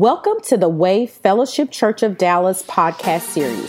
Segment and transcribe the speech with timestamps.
[0.00, 3.68] Welcome to the Way Fellowship Church of Dallas podcast series.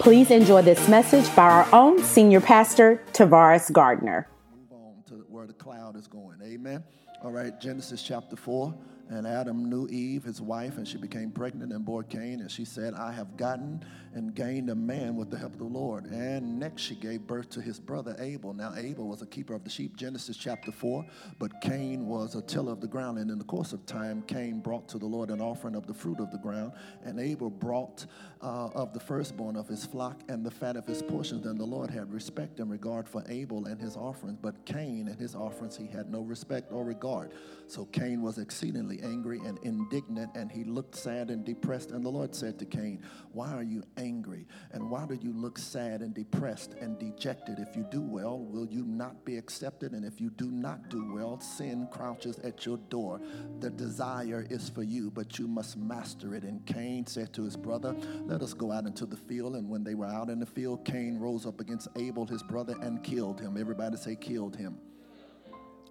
[0.00, 4.26] Please enjoy this message by our own senior pastor, Tavares Gardner.
[4.52, 6.40] Move on to where the cloud is going.
[6.42, 6.82] Amen.
[7.22, 8.74] All right, Genesis chapter 4.
[9.10, 12.40] And Adam knew Eve, his wife, and she became pregnant and bore Cain.
[12.40, 13.82] And she said, I have gotten
[14.14, 16.04] and gained a man with the help of the Lord.
[16.06, 18.52] And next she gave birth to his brother Abel.
[18.52, 21.04] Now, Abel was a keeper of the sheep, Genesis chapter 4,
[21.38, 23.18] but Cain was a tiller of the ground.
[23.18, 25.94] And in the course of time, Cain brought to the Lord an offering of the
[25.94, 26.72] fruit of the ground.
[27.02, 28.04] And Abel brought
[28.42, 31.46] uh, of the firstborn of his flock and the fat of his portions.
[31.46, 35.18] And the Lord had respect and regard for Abel and his offerings, but Cain and
[35.18, 37.32] his offerings he had no respect or regard.
[37.68, 41.90] So Cain was exceedingly angry and indignant, and he looked sad and depressed.
[41.90, 44.46] And the Lord said to Cain, Why are you angry?
[44.72, 47.58] And why do you look sad and depressed and dejected?
[47.58, 49.92] If you do well, will you not be accepted?
[49.92, 53.20] And if you do not do well, sin crouches at your door.
[53.60, 56.44] The desire is for you, but you must master it.
[56.44, 59.56] And Cain said to his brother, Let us go out into the field.
[59.56, 62.76] And when they were out in the field, Cain rose up against Abel, his brother,
[62.80, 63.58] and killed him.
[63.58, 64.78] Everybody say, killed him.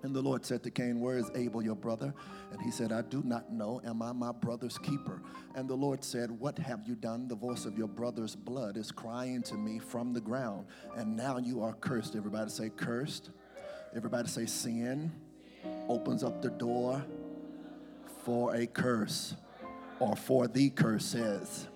[0.04, 2.14] And the Lord said to Cain, Where is Abel, your brother?
[2.52, 3.82] And he said, I do not know.
[3.86, 5.22] Am I my brother's keeper?
[5.56, 7.28] And the Lord said, What have you done?
[7.28, 10.68] The voice of your brother's blood is crying to me from the ground.
[10.96, 12.16] And now you are cursed.
[12.16, 13.32] Everybody say, Cursed.
[13.96, 15.12] Everybody say, Sin
[15.90, 17.04] opens up the door
[18.24, 19.36] for a curse,
[20.00, 21.68] or for the curse says.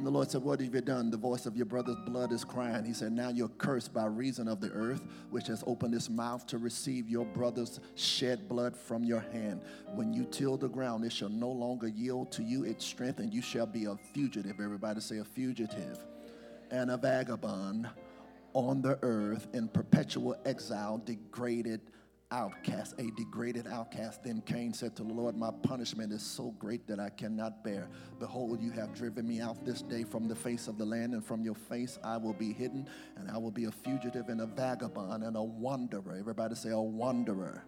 [0.00, 1.10] And the Lord said, What have you done?
[1.10, 2.86] The voice of your brother's blood is crying.
[2.86, 6.46] He said, Now you're cursed by reason of the earth, which has opened its mouth
[6.46, 9.60] to receive your brother's shed blood from your hand.
[9.94, 13.30] When you till the ground, it shall no longer yield to you its strength, and
[13.30, 14.58] you shall be a fugitive.
[14.58, 15.98] Everybody say, A fugitive
[16.70, 17.86] and a vagabond
[18.54, 21.82] on the earth in perpetual exile, degraded
[22.32, 24.22] outcast, a degraded outcast.
[24.24, 27.88] Then Cain said to the Lord, My punishment is so great that I cannot bear.
[28.18, 31.24] Behold, you have driven me out this day from the face of the land, and
[31.24, 34.46] from your face I will be hidden, and I will be a fugitive and a
[34.46, 36.16] vagabond and a wanderer.
[36.18, 37.64] Everybody say, a wanderer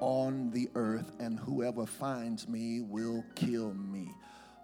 [0.00, 4.10] on the earth, and whoever finds me will kill me.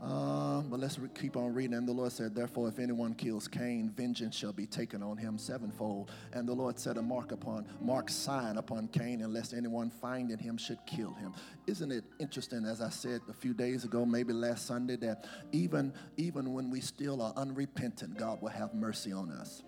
[0.03, 1.75] Uh, but let's re- keep on reading.
[1.75, 5.37] And the Lord said, Therefore, if anyone kills Cain, vengeance shall be taken on him
[5.37, 6.11] sevenfold.
[6.33, 10.57] And the Lord set a mark upon, mark sign upon Cain, unless anyone finding him
[10.57, 11.35] should kill him.
[11.67, 15.93] Isn't it interesting, as I said a few days ago, maybe last Sunday, that even,
[16.17, 19.63] even when we still are unrepentant, God will have mercy on us?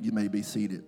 [0.00, 0.84] You may be seated.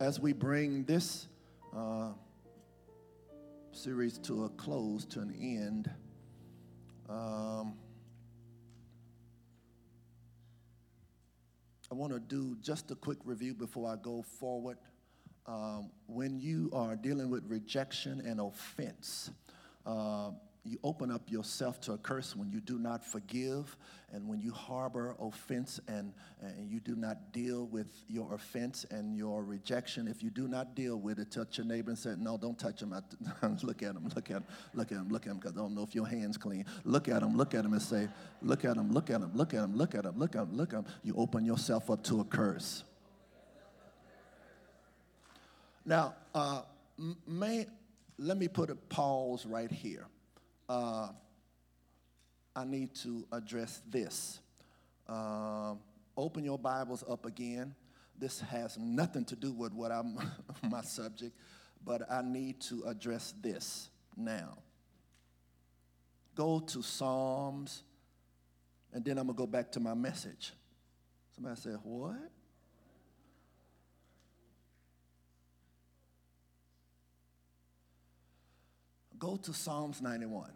[0.00, 1.26] As we bring this
[1.76, 2.10] uh,
[3.72, 5.90] series to a close, to an end,
[7.08, 7.74] um,
[11.90, 14.78] I want to do just a quick review before I go forward.
[15.46, 19.30] Um, when you are dealing with rejection and offense,
[19.86, 20.30] uh,
[20.68, 23.76] you open up yourself to a curse when you do not forgive
[24.12, 29.16] and when you harbor offense and, and you do not deal with your offense and
[29.16, 30.08] your rejection.
[30.08, 32.82] If you do not deal with it, touch your neighbor and say, No, don't touch
[32.82, 32.94] him.
[33.62, 35.74] look at him, look at him, look at him, look at him, because I don't
[35.74, 36.64] know if your hand's clean.
[36.84, 38.08] Look at him, look at him, and say,
[38.42, 40.56] Look at him, look at him, look at him, look at him, look at him,
[40.56, 40.86] look at him.
[41.02, 42.84] You open yourself up to a curse.
[45.84, 46.62] Now, uh,
[47.26, 47.66] may,
[48.18, 50.06] let me put a pause right here
[50.68, 51.08] uh,
[52.54, 54.40] I need to address this.
[55.08, 55.74] Uh,
[56.16, 57.74] open your Bibles up again.
[58.18, 60.18] This has nothing to do with what I'm
[60.68, 61.36] my subject,
[61.84, 64.58] but I need to address this now.
[66.34, 67.82] Go to Psalms,
[68.92, 70.52] and then I'm gonna go back to my message.
[71.34, 72.30] Somebody said, What?
[79.18, 80.50] Go to Psalms 91.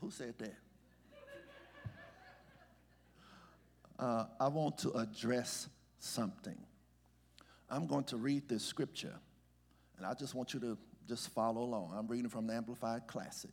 [0.00, 0.54] Who said that?
[3.98, 5.68] Uh, I want to address
[5.98, 6.56] something.
[7.68, 9.14] I'm going to read this scripture,
[9.98, 11.92] and I just want you to just follow along.
[11.94, 13.50] I'm reading from the Amplified Classic.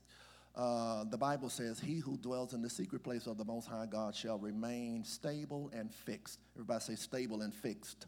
[0.56, 3.86] Uh, the Bible says, He who dwells in the secret place of the Most High
[3.86, 6.40] God shall remain stable and fixed.
[6.56, 8.08] Everybody say, stable and fixed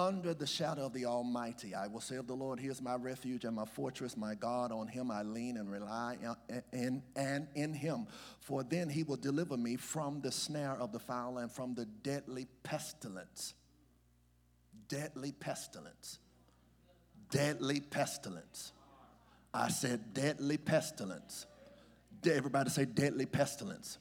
[0.00, 1.74] under the shadow of the Almighty.
[1.74, 4.72] I will say of the Lord, He is my refuge and my fortress, my God.
[4.72, 6.34] On Him I lean and rely, uh,
[6.72, 8.06] in, and in Him.
[8.40, 11.84] For then He will deliver me from the snare of the fowl and from the
[11.84, 13.54] deadly pestilence.
[14.88, 16.18] Deadly pestilence.
[17.30, 18.72] Deadly pestilence.
[19.52, 21.46] I said deadly pestilence.
[22.24, 23.98] Everybody say deadly pestilence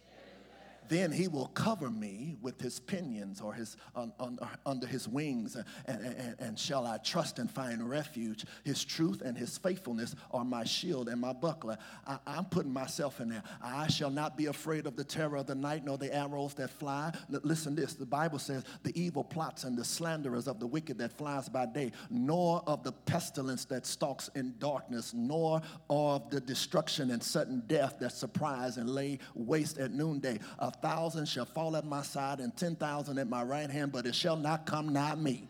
[0.90, 5.56] then he will cover me with his pinions or his un, un, under his wings,
[5.56, 5.66] and,
[6.02, 8.46] and, and shall I trust and find refuge.
[8.64, 11.78] His truth and his faithfulness are my shield and my buckler.
[12.08, 13.44] I, I'm putting myself in there.
[13.62, 16.72] I shall not be afraid of the terror of the night, nor the arrows that
[16.72, 17.14] fly.
[17.30, 21.12] Listen this the Bible says, the evil plots and the slanderers of the wicked that
[21.12, 27.12] flies by day, nor of the pestilence that stalks in darkness, nor of the destruction
[27.12, 30.40] and sudden death that surprise and lay waste at noonday.
[30.60, 34.06] A thousand shall fall at my side and ten thousand at my right hand, but
[34.06, 35.48] it shall not come nigh me.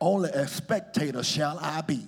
[0.00, 2.06] Only a spectator shall I be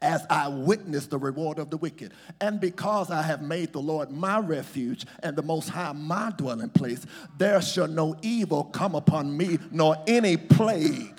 [0.00, 2.12] as I witness the reward of the wicked.
[2.40, 6.70] And because I have made the Lord my refuge and the Most High my dwelling
[6.70, 7.04] place,
[7.36, 11.18] there shall no evil come upon me, nor any plague.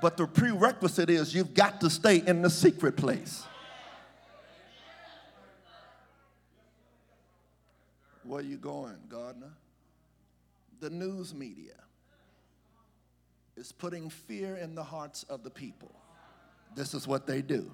[0.00, 3.42] But the prerequisite is you've got to stay in the secret place.
[8.28, 9.54] Where you going, Gardner?
[10.80, 11.72] The news media
[13.56, 15.90] is putting fear in the hearts of the people.
[16.76, 17.72] This is what they do.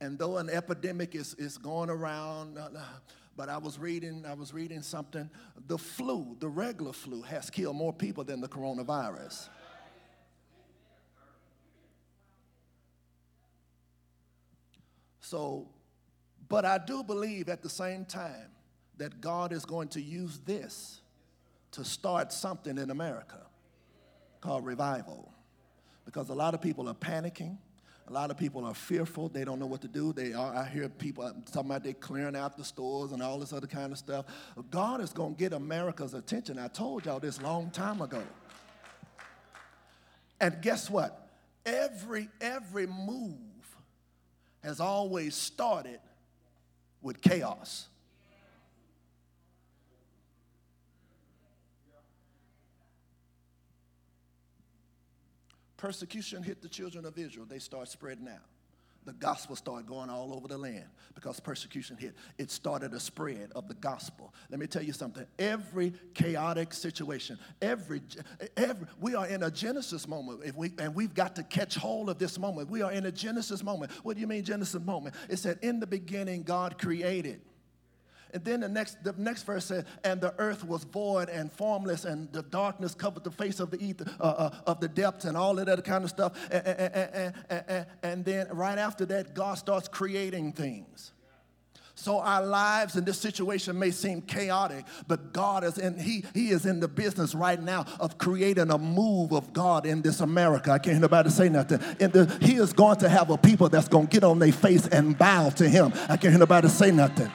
[0.00, 2.70] And though an epidemic is, is going around, uh,
[3.36, 5.28] but I was reading, I was reading something.
[5.66, 9.50] The flu, the regular flu, has killed more people than the coronavirus.
[15.20, 15.68] So,
[16.48, 18.55] but I do believe at the same time
[18.98, 21.00] that God is going to use this
[21.72, 23.40] to start something in America
[24.40, 25.32] called revival.
[26.04, 27.58] Because a lot of people are panicking.
[28.08, 29.28] A lot of people are fearful.
[29.28, 30.12] They don't know what to do.
[30.12, 33.52] They are, I hear people talking about they clearing out the stores and all this
[33.52, 34.26] other kind of stuff.
[34.70, 36.58] God is going to get America's attention.
[36.58, 38.22] I told y'all this long time ago.
[40.40, 41.28] And guess what?
[41.64, 43.34] Every every move
[44.62, 45.98] has always started
[47.02, 47.88] with chaos.
[55.76, 57.46] Persecution hit the children of Israel.
[57.48, 58.40] They start spreading out.
[59.04, 62.16] The gospel started going all over the land because persecution hit.
[62.38, 64.34] It started a spread of the gospel.
[64.50, 65.24] Let me tell you something.
[65.38, 68.02] Every chaotic situation, every,
[68.56, 70.40] every we are in a Genesis moment.
[70.44, 72.68] If we and we've got to catch hold of this moment.
[72.68, 73.92] We are in a Genesis moment.
[74.02, 75.14] What do you mean Genesis moment?
[75.28, 77.40] It said, "In the beginning, God created."
[78.32, 82.04] And then the next, the next verse says, and the earth was void and formless,
[82.04, 85.36] and the darkness covered the face of the ether, uh, uh, of the depths, and
[85.36, 86.32] all of that kind of stuff.
[86.50, 91.12] And, and, and, and then right after that, God starts creating things.
[91.98, 96.50] So our lives in this situation may seem chaotic, but God is in he, he
[96.50, 100.72] is in the business right now of creating a move of God in this America.
[100.72, 101.78] I can't hear nobody say nothing.
[101.78, 104.86] The, he is going to have a people that's going to get on their face
[104.86, 105.90] and bow to him.
[106.10, 107.32] I can't hear nobody say nothing.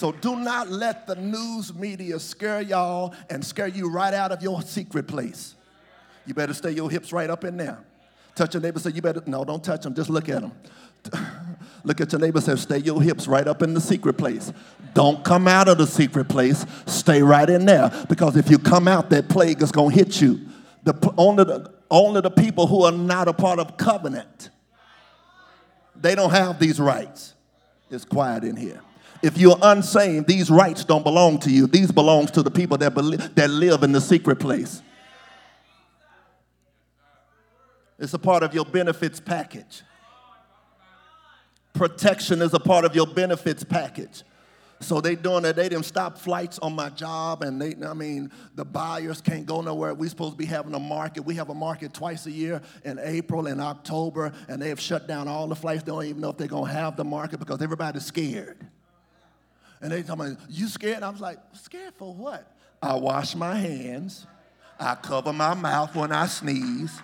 [0.00, 4.42] So do not let the news media scare y'all and scare you right out of
[4.42, 5.56] your secret place.
[6.24, 7.84] You better stay your hips right up in there.
[8.34, 10.52] Touch your neighbor, say, You better, no, don't touch them, just look at them.
[11.84, 14.54] look at your neighbor, say, Stay your hips right up in the secret place.
[14.94, 17.92] Don't come out of the secret place, stay right in there.
[18.08, 20.40] Because if you come out, that plague is to hit you.
[20.82, 24.48] The, only, the, only the people who are not a part of covenant,
[25.94, 27.34] they don't have these rights.
[27.90, 28.80] It's quiet in here.
[29.22, 31.66] If you're unsaved, these rights don't belong to you.
[31.66, 32.94] These belongs to the people that,
[33.34, 34.82] that live in the secret place.
[37.98, 39.82] It's a part of your benefits package.
[41.74, 44.22] Protection is a part of your benefits package.
[44.82, 45.56] So they doing that.
[45.56, 49.60] They didn't stop flights on my job, and they, I mean, the buyers can't go
[49.60, 49.92] nowhere.
[49.92, 51.20] We're supposed to be having a market.
[51.20, 55.06] We have a market twice a year in April and October, and they have shut
[55.06, 55.82] down all the flights.
[55.82, 58.66] They don't even know if they're gonna have the market because everybody's scared.
[59.80, 61.02] And they told me, you scared?
[61.02, 62.46] I was like, scared for what?
[62.82, 64.26] I wash my hands.
[64.78, 67.00] I cover my mouth when I sneeze.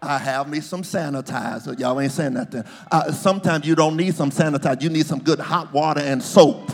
[0.00, 1.78] I have me some sanitizer.
[1.78, 2.64] Y'all ain't saying nothing.
[2.90, 4.82] Uh, sometimes you don't need some sanitizer.
[4.82, 6.72] You need some good hot water and soap.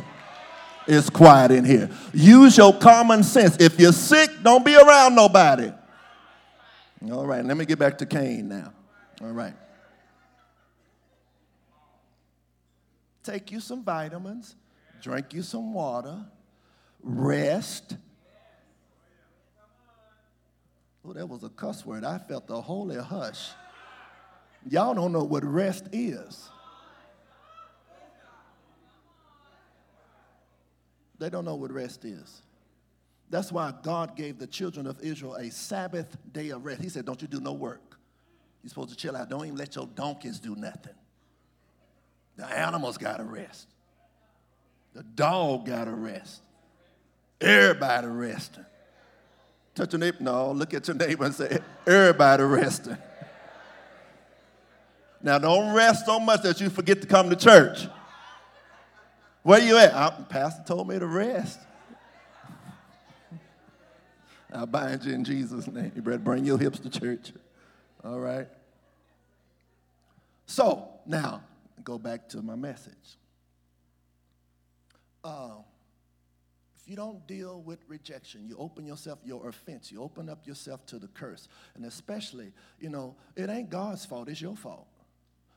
[0.86, 1.88] It's quiet in here.
[2.12, 3.56] Use your common sense.
[3.60, 5.72] If you're sick, don't be around nobody.
[7.10, 8.72] All right, let me get back to Cain now.
[9.22, 9.54] All right.
[13.22, 14.56] Take you some vitamins
[15.00, 16.24] drink you some water,
[17.02, 17.96] rest.
[21.04, 22.04] Oh, that was a cuss word.
[22.04, 23.50] I felt the holy hush.
[24.68, 26.48] Y'all don't know what rest is.
[31.18, 32.42] They don't know what rest is.
[33.28, 36.82] That's why God gave the children of Israel a Sabbath day of rest.
[36.82, 37.98] He said, Don't you do no work.
[38.62, 39.30] You're supposed to chill out.
[39.30, 40.94] Don't even let your donkeys do nothing.
[42.36, 43.68] The animals got to rest.
[44.94, 46.42] The dog got to rest.
[47.40, 48.66] Everybody resting.
[49.74, 50.18] Touch your neighbor.
[50.20, 52.98] No, look at your neighbor and say, everybody resting.
[55.22, 57.86] Now, don't rest so much that you forget to come to church.
[59.42, 60.28] Where you at?
[60.28, 61.58] Pastor told me to rest.
[64.52, 65.92] I bind you in Jesus' name.
[65.96, 67.32] Better bring your hips to church.
[68.04, 68.48] All right?
[70.46, 71.42] So, now,
[71.84, 73.16] go back to my message.
[75.22, 75.62] Uh,
[76.76, 80.86] if you don't deal with rejection, you open yourself, your offense, you open up yourself
[80.86, 81.48] to the curse.
[81.74, 84.86] And especially, you know, it ain't God's fault, it's your fault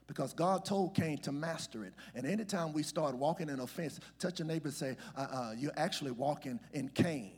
[0.07, 1.93] because God told Cain to master it.
[2.15, 5.71] And anytime we start walking in offense, touch a neighbor and say, uh, uh, You're
[5.77, 7.31] actually walking in Cain.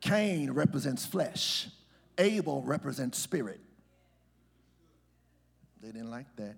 [0.00, 1.68] Cain represents flesh,
[2.18, 3.60] Abel represents spirit.
[5.82, 6.56] They didn't like that.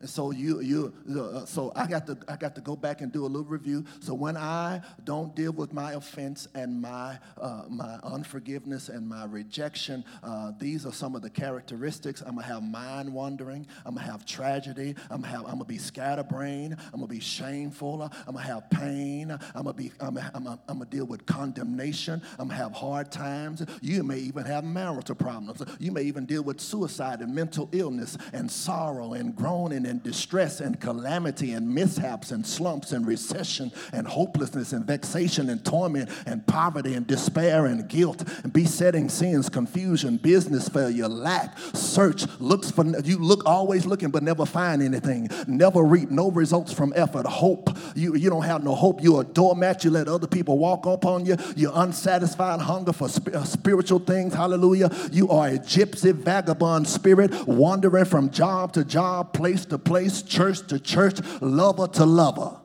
[0.00, 3.10] And so you you uh, so I got to I got to go back and
[3.10, 3.84] do a little review.
[4.00, 9.24] So when I don't deal with my offense and my uh, my unforgiveness and my
[9.24, 12.20] rejection, uh, these are some of the characteristics.
[12.20, 13.66] I'm gonna have mind wandering.
[13.86, 14.94] I'm gonna have tragedy.
[15.10, 16.76] I'm gonna have I'm gonna be scatterbrained.
[16.92, 18.02] I'm gonna be shameful.
[18.02, 19.30] I'm gonna have pain.
[19.30, 22.20] I'm gonna be I'm I'm I'm gonna deal with condemnation.
[22.38, 23.64] I'm gonna have hard times.
[23.80, 25.62] You may even have marital problems.
[25.78, 30.60] You may even deal with suicide and mental illness and sorrow and groaning and distress
[30.60, 36.46] and calamity and mishaps and slumps and recession and hopelessness and vexation and torment and
[36.46, 42.84] poverty and despair and guilt and besetting sins, confusion, business failure, lack, search, looks for
[43.04, 47.70] you look always looking but never find anything, never reap no results from effort, hope.
[47.94, 49.02] You, you don't have no hope.
[49.02, 49.84] You're a doormat.
[49.84, 51.36] You let other people walk up on you.
[51.56, 54.34] You're unsatisfied hunger for sp- uh, spiritual things.
[54.34, 54.90] Hallelujah.
[55.12, 60.22] You are a gypsy vagabond spirit wandering from job to job, place to to place,
[60.22, 62.56] church to church, lover to lover.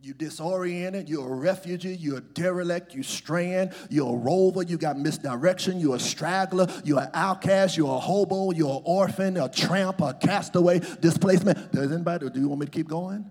[0.00, 4.96] You're disoriented, you're a refugee, you're a derelict, you're straying, you're a rover, you got
[4.96, 10.00] misdirection, you're a straggler, you're an outcast, you're a hobo, you're an orphan, a tramp,
[10.00, 11.72] a castaway, displacement.
[11.72, 13.28] Does anybody, do you want me to keep going?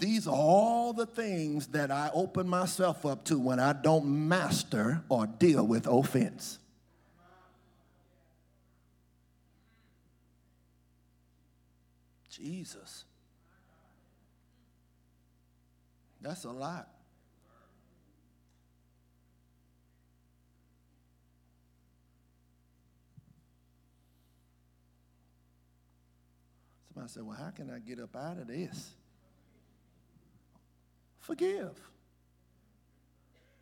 [0.00, 5.02] These are all the things that I open myself up to when I don't master
[5.10, 6.58] or deal with offense.
[12.30, 13.04] Jesus.
[16.22, 16.88] That's a lot.
[26.94, 28.94] Somebody said, Well, how can I get up out of this?
[31.20, 31.78] Forgive.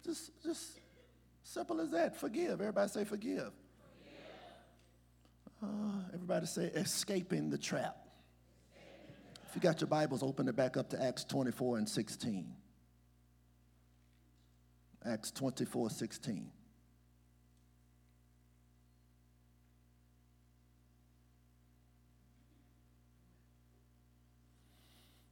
[0.05, 0.81] Just, just
[1.43, 2.17] simple as that.
[2.17, 2.61] Forgive.
[2.61, 3.53] Everybody say forgive.
[5.63, 5.67] Uh,
[6.15, 7.97] everybody say escaping the trap.
[9.49, 12.55] If you got your Bibles, open it back up to Acts 24 and 16.
[15.05, 16.51] Acts 24, 16.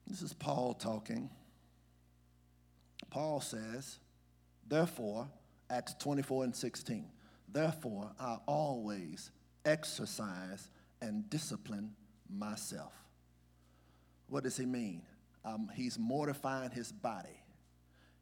[0.07, 1.29] This is Paul talking.
[3.17, 3.99] Paul says,
[4.69, 5.27] therefore,
[5.71, 7.07] Acts 24 and 16,
[7.51, 9.31] therefore I always
[9.65, 10.69] exercise
[11.01, 11.93] and discipline
[12.29, 12.93] myself.
[14.29, 15.01] What does he mean?
[15.47, 17.41] Um, he's mortifying his body.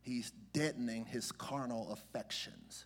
[0.00, 2.84] He's deadening his carnal affections,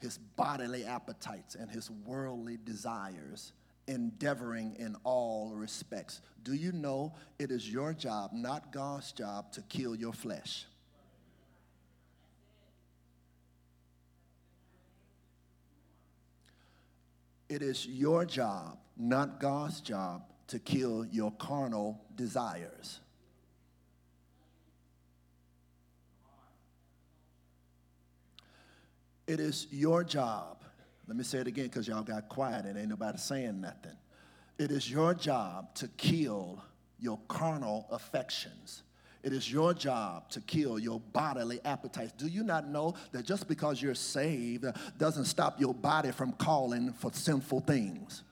[0.00, 3.52] his bodily appetites, and his worldly desires,
[3.86, 6.22] endeavoring in all respects.
[6.42, 10.66] Do you know it is your job, not God's job, to kill your flesh?
[17.50, 23.00] It is your job, not God's job, to kill your carnal desires.
[29.26, 30.62] It is your job.
[31.08, 33.96] Let me say it again because y'all got quiet and ain't nobody saying nothing.
[34.56, 36.62] It is your job to kill
[37.00, 38.84] your carnal affections.
[39.22, 42.12] It is your job to kill your bodily appetites.
[42.12, 44.64] Do you not know that just because you're saved
[44.96, 48.22] doesn't stop your body from calling for sinful things?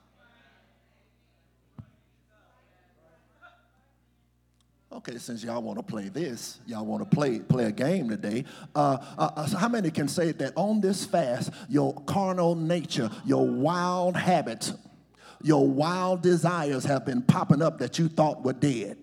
[4.91, 8.45] Okay, since y'all want to play this, y'all want to play play a game today.
[8.75, 13.11] Uh, uh, uh, so how many can say that on this fast, your carnal nature,
[13.27, 14.73] your wild habits,
[15.43, 18.97] your wild desires have been popping up that you thought were dead?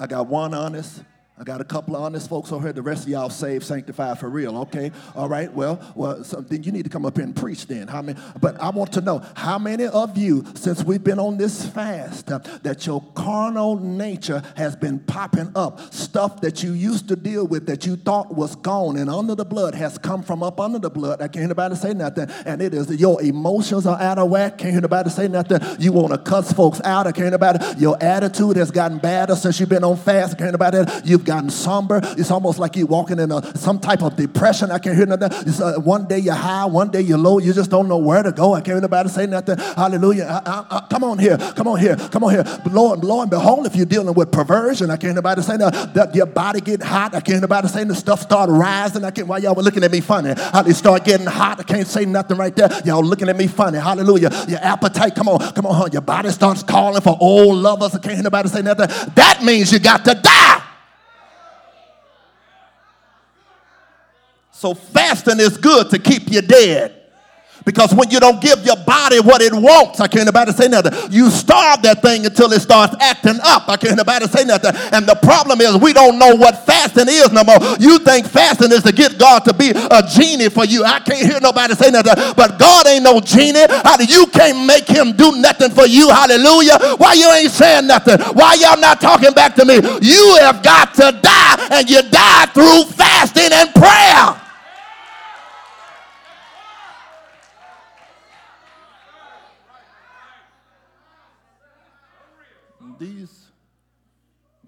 [0.00, 1.02] I got one honest.
[1.40, 2.74] I got a couple of honest folks over here.
[2.74, 4.58] The rest of y'all saved, sanctified for real.
[4.58, 5.50] Okay, all right.
[5.50, 7.88] Well, well, so then you need to come up here and preach then.
[7.88, 8.20] How many?
[8.42, 12.30] But I want to know how many of you, since we've been on this fast,
[12.30, 15.80] uh, that your carnal nature has been popping up.
[15.94, 19.46] Stuff that you used to deal with that you thought was gone and under the
[19.46, 21.22] blood has come from up under the blood.
[21.22, 22.28] I can't hear nobody say nothing.
[22.44, 24.58] And it is your emotions are out of whack.
[24.58, 25.60] Can't hear nobody say nothing.
[25.78, 27.06] You want to cuss folks out.
[27.06, 27.64] I can't hear nobody.
[27.80, 30.34] Your attitude has gotten better since you've been on fast.
[30.34, 31.08] I can't hear nobody.
[31.08, 32.00] You've gotten somber.
[32.18, 34.72] It's almost like you're walking in a, some type of depression.
[34.72, 35.30] I can't hear nothing.
[35.62, 37.38] Uh, one day you're high, one day you're low.
[37.38, 38.54] You just don't know where to go.
[38.54, 39.56] I can't hear nobody say nothing.
[39.56, 40.24] Hallelujah.
[40.24, 41.38] I, I, I, come on here.
[41.38, 41.94] Come on here.
[41.94, 42.42] Come on here.
[42.42, 45.56] But Lord, Lord and behold, if you're dealing with perversion, I can't hear nobody say
[45.58, 47.14] that, that your body get hot.
[47.14, 49.04] I can't hear nobody saying the stuff start rising.
[49.04, 49.28] I can't.
[49.28, 50.34] Why y'all were looking at me funny?
[50.36, 51.60] How they start getting hot?
[51.60, 52.68] I can't say nothing right there.
[52.84, 53.78] Y'all looking at me funny.
[53.78, 54.30] Hallelujah.
[54.48, 55.14] Your appetite.
[55.14, 55.38] Come on.
[55.52, 55.76] Come on.
[55.76, 55.88] Huh?
[55.92, 57.94] Your body starts calling for old lovers.
[57.94, 58.88] I can't hear nobody say nothing.
[59.14, 60.69] That means you got to die.
[64.60, 66.92] So fasting is good to keep you dead.
[67.64, 70.92] Because when you don't give your body what it wants, I can't nobody say nothing.
[71.10, 73.68] You starve that thing until it starts acting up.
[73.70, 74.72] I can't nobody say nothing.
[74.92, 77.56] And the problem is we don't know what fasting is no more.
[77.80, 80.84] You think fasting is to get God to be a genie for you.
[80.84, 82.20] I can't hear nobody say nothing.
[82.36, 83.64] But God ain't no genie.
[84.08, 86.10] You can't make him do nothing for you?
[86.10, 86.96] Hallelujah.
[87.00, 88.20] Why you ain't saying nothing?
[88.36, 89.80] Why y'all not talking back to me?
[90.04, 94.36] You have got to die, and you die through fasting and prayer.
[103.00, 103.46] These,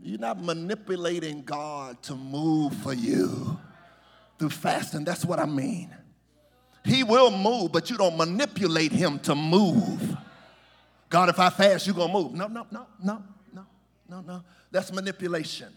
[0.03, 3.57] you're not manipulating God to move for you
[4.39, 5.05] through fasting.
[5.05, 5.95] That's what I mean.
[6.85, 10.17] He will move, but you don't manipulate him to move.
[11.09, 12.33] God, if I fast, you're gonna move.
[12.33, 13.23] No, no, no, no,
[13.53, 13.67] no,
[14.09, 14.43] no, no.
[14.73, 15.69] That's manipulation.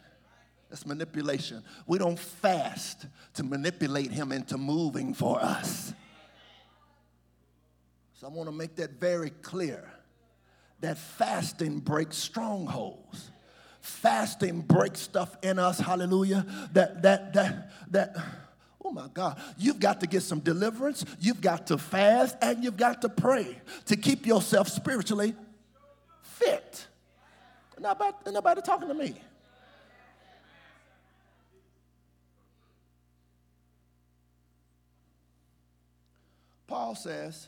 [0.70, 1.62] That's manipulation.
[1.86, 5.94] We don't fast to manipulate him into moving for us.
[8.16, 9.92] So I want to make that very clear
[10.86, 13.32] that fasting breaks strongholds.
[13.82, 16.46] Fasting breaks stuff in us, hallelujah.
[16.74, 18.16] That, that, that, that,
[18.84, 22.78] oh my God, you've got to get some deliverance, you've got to fast, and you've
[22.78, 25.36] got to pray to keep yourself spiritually
[26.22, 26.86] fit.
[27.80, 29.16] Nobody, nobody talking to me.
[36.68, 37.48] Paul says,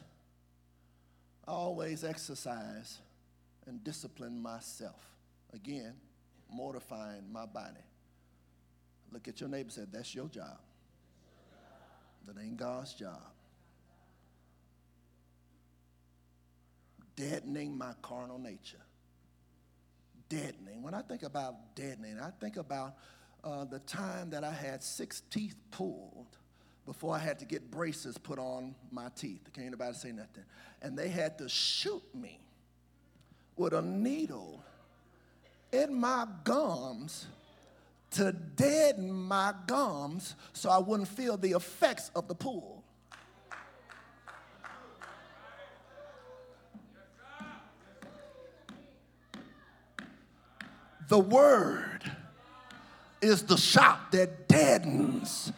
[1.47, 2.97] always exercise
[3.67, 5.01] and discipline myself.
[5.53, 5.93] Again,
[6.49, 7.83] mortifying my body.
[9.11, 10.57] Look at your neighbor and say, That's your job.
[12.25, 13.21] That ain't God's job.
[17.15, 18.81] Deadening my carnal nature.
[20.29, 20.83] Deadening.
[20.83, 22.95] When I think about deadening, I think about
[23.43, 26.37] uh, the time that I had six teeth pulled
[26.85, 29.41] before I had to get braces put on my teeth.
[29.53, 30.43] Can't anybody say nothing.
[30.81, 32.39] And they had to shoot me
[33.57, 34.63] with a needle
[35.71, 37.27] in my gums
[38.11, 42.83] to deaden my gums so I wouldn't feel the effects of the pull.
[51.09, 52.11] The word
[53.21, 55.51] is the shot that deadens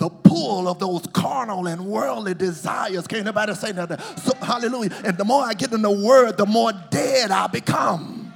[0.00, 3.06] the pull of those carnal and worldly desires.
[3.06, 3.98] Can't nobody say nothing.
[4.16, 4.90] So, hallelujah.
[5.04, 8.32] And the more I get in the word, the more dead I become.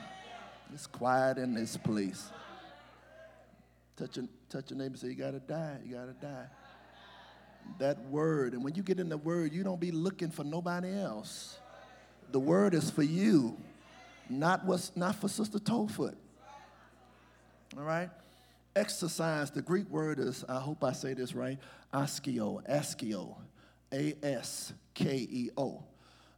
[0.74, 2.28] It's quiet in this place.
[3.96, 6.46] Touch your, touch your neighbor say, You gotta die, you gotta die.
[7.78, 10.94] That word, and when you get in the word, you don't be looking for nobody
[10.94, 11.56] else.
[12.30, 13.56] The word is for you,
[14.28, 16.16] not what's not for Sister Toefoot.
[17.78, 18.10] All right?
[18.76, 21.58] Exercise, the Greek word is, I hope I say this right,
[21.92, 23.36] askeo, askeo,
[23.92, 25.82] A S K E O.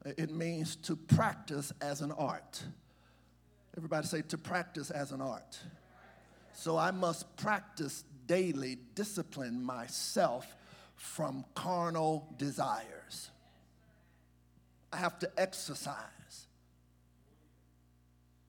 [0.05, 2.62] It means to practice as an art.
[3.77, 5.59] Everybody say to practice as an art.
[6.53, 10.57] So I must practice daily, discipline myself
[10.94, 13.31] from carnal desires.
[14.92, 16.46] I have to exercise.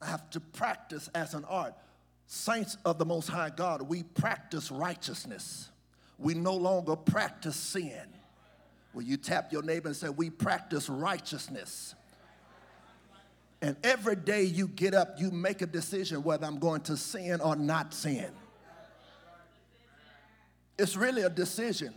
[0.00, 1.74] I have to practice as an art
[2.28, 5.70] saints of the Most High God, we practice righteousness.
[6.18, 8.02] We no longer practice sin.
[8.92, 11.94] Well, you tap your neighbor and say, We practice righteousness.
[13.60, 17.40] And every day you get up, you make a decision whether I'm going to sin
[17.40, 18.30] or not sin.
[20.78, 21.92] It's really a decision.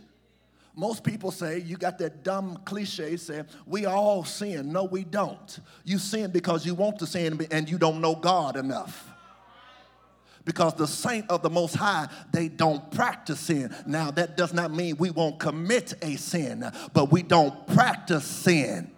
[0.74, 4.72] Most people say, you got that dumb cliche saying, we all sin.
[4.72, 5.60] No, we don't.
[5.84, 9.11] You sin because you want to sin and you don't know God enough
[10.44, 13.74] Because the saint of the Most High, they don't practice sin.
[13.86, 18.90] Now, that does not mean we won't commit a sin, but we don't practice sin.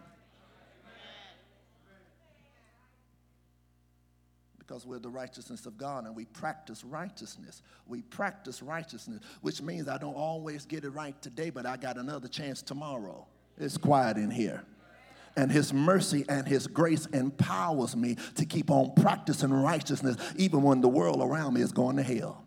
[4.75, 7.63] because we're the righteousness of God and we practice righteousness.
[7.87, 11.97] We practice righteousness, which means I don't always get it right today, but I got
[11.97, 13.25] another chance tomorrow.
[13.57, 14.65] It's quiet in here.
[15.37, 20.81] And his mercy and his grace empowers me to keep on practicing righteousness even when
[20.81, 22.45] the world around me is going to hell.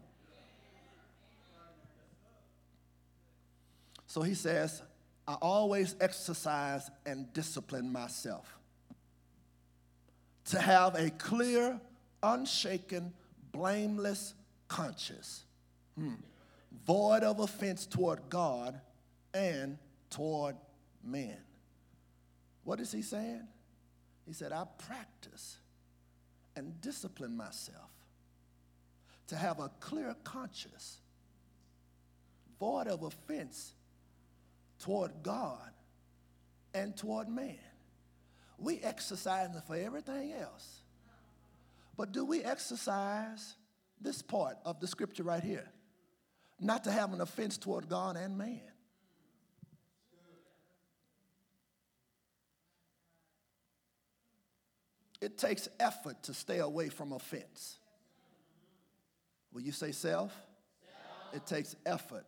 [4.06, 4.82] So he says,
[5.28, 8.58] I always exercise and discipline myself
[10.46, 11.80] to have a clear
[12.24, 13.14] unshaken,
[13.52, 14.34] blameless
[14.70, 15.44] conscience,
[15.98, 16.14] hmm.
[16.86, 18.80] void of offense toward God
[19.34, 19.78] and
[20.10, 20.56] toward
[21.04, 21.38] men.
[22.68, 23.48] What is he saying?
[24.26, 25.56] He said, I practice
[26.54, 27.92] and discipline myself
[29.28, 30.98] to have a clear conscience,
[32.60, 33.72] void of offense
[34.80, 35.72] toward God
[36.74, 37.56] and toward man.
[38.58, 40.82] We exercise for everything else.
[41.96, 43.56] But do we exercise
[44.02, 45.72] this part of the scripture right here?
[46.60, 48.60] Not to have an offense toward God and man.
[55.22, 57.78] It takes effort to stay away from offense.
[59.52, 60.32] Will you say self?
[60.32, 61.34] self.
[61.34, 62.26] It takes effort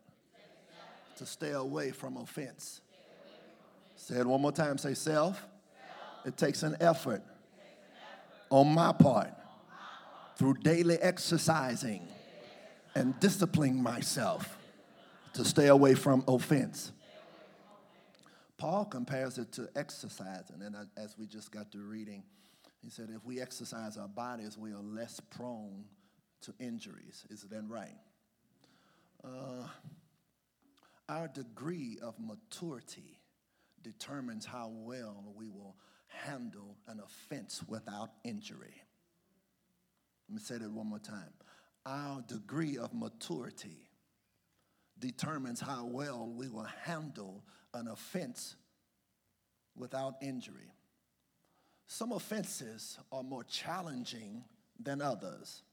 [1.18, 2.82] to stay away from offense.
[3.96, 4.78] Say it one more time.
[4.78, 5.36] Say self.
[5.36, 5.48] self.
[6.26, 7.22] It takes an effort
[8.50, 9.34] on my part
[10.38, 12.08] through daily exercising
[12.96, 14.58] and disciplining myself
[15.34, 16.92] to stay away from offense.
[18.58, 22.24] Paul compares it to exercising, and as we just got to reading,
[22.84, 25.86] he said, if we exercise our bodies, we are less prone
[26.42, 27.26] to injuries.
[27.30, 27.98] Is that right?
[29.24, 29.68] Uh,
[31.10, 33.20] our degree of maturity
[33.84, 35.76] determines how well we will
[36.08, 38.82] handle an offense without injury.
[40.30, 41.34] Let me say that one more time.
[41.86, 43.90] Our degree of maturity
[45.00, 48.56] determines how well we will handle an offense
[49.76, 50.74] without injury.
[51.92, 54.44] Some offenses are more challenging
[54.80, 55.64] than others.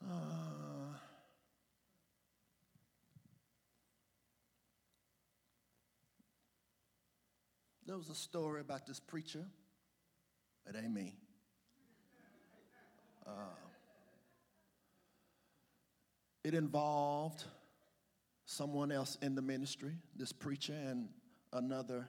[0.00, 0.94] Uh,
[7.84, 9.44] there was a story about this preacher.
[10.68, 11.16] It ain't me.
[13.26, 13.32] Uh,
[16.44, 17.42] it involved
[18.44, 21.08] someone else in the ministry, this preacher and
[21.52, 22.08] another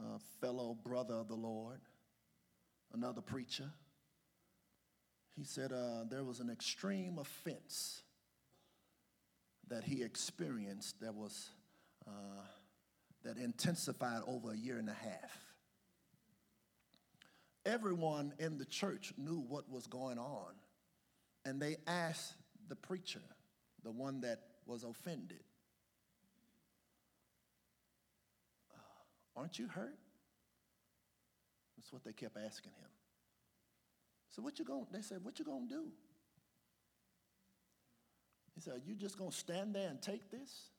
[0.00, 1.80] uh, fellow brother of the Lord,
[2.92, 3.70] another preacher.
[5.34, 8.02] He said uh, there was an extreme offense
[9.68, 11.50] that he experienced that was
[12.06, 12.42] uh,
[13.24, 15.46] that intensified over a year and a half
[17.66, 20.54] everyone in the church knew what was going on.
[21.44, 22.34] And they asked
[22.68, 23.20] the preacher,
[23.82, 25.42] the one that was offended,
[29.36, 29.98] Aren't you hurt?
[31.76, 32.88] That's what they kept asking him.
[34.30, 35.84] So what you going they said, what you gonna do?
[38.54, 40.70] He said, you just gonna stand there and take this?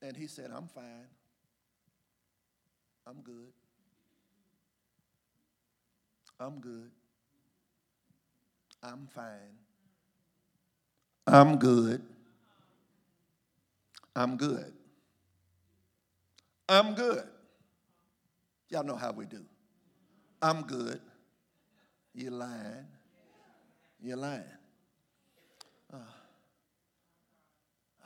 [0.00, 1.06] And he said, I'm fine.
[3.06, 3.52] I'm good.
[6.40, 6.90] I'm good.
[8.82, 9.56] I'm fine.
[11.26, 12.02] I'm good.
[14.16, 14.72] I'm good.
[16.72, 17.24] I'm good.
[18.70, 19.44] Y'all know how we do.
[20.40, 21.00] I'm good.
[22.14, 22.86] You're lying.
[24.00, 24.42] You're lying.
[25.92, 25.98] Uh,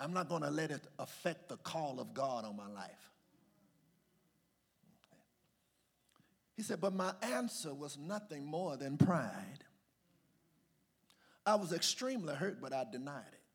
[0.01, 3.13] I'm not going to let it affect the call of God on my life.
[6.57, 9.63] He said, But my answer was nothing more than pride.
[11.47, 13.46] I was extremely hurt, but I denied it.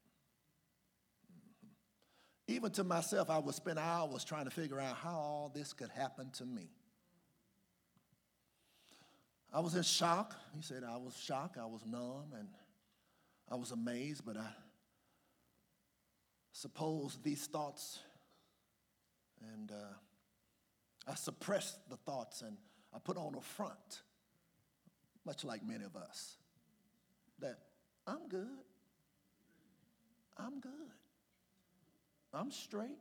[2.51, 5.89] Even to myself, I would spend hours trying to figure out how all this could
[5.89, 6.67] happen to me.
[9.53, 10.35] I was in shock.
[10.53, 12.49] He said, I was shocked, I was numb, and
[13.49, 14.49] I was amazed, but I
[16.51, 17.99] suppose these thoughts,
[19.53, 22.57] and uh, I suppressed the thoughts and
[22.93, 24.01] I put on a front,
[25.25, 26.35] much like many of us,
[27.39, 27.59] that
[28.05, 28.47] I'm good.
[30.37, 30.71] I'm good.
[32.33, 32.97] I'm straight.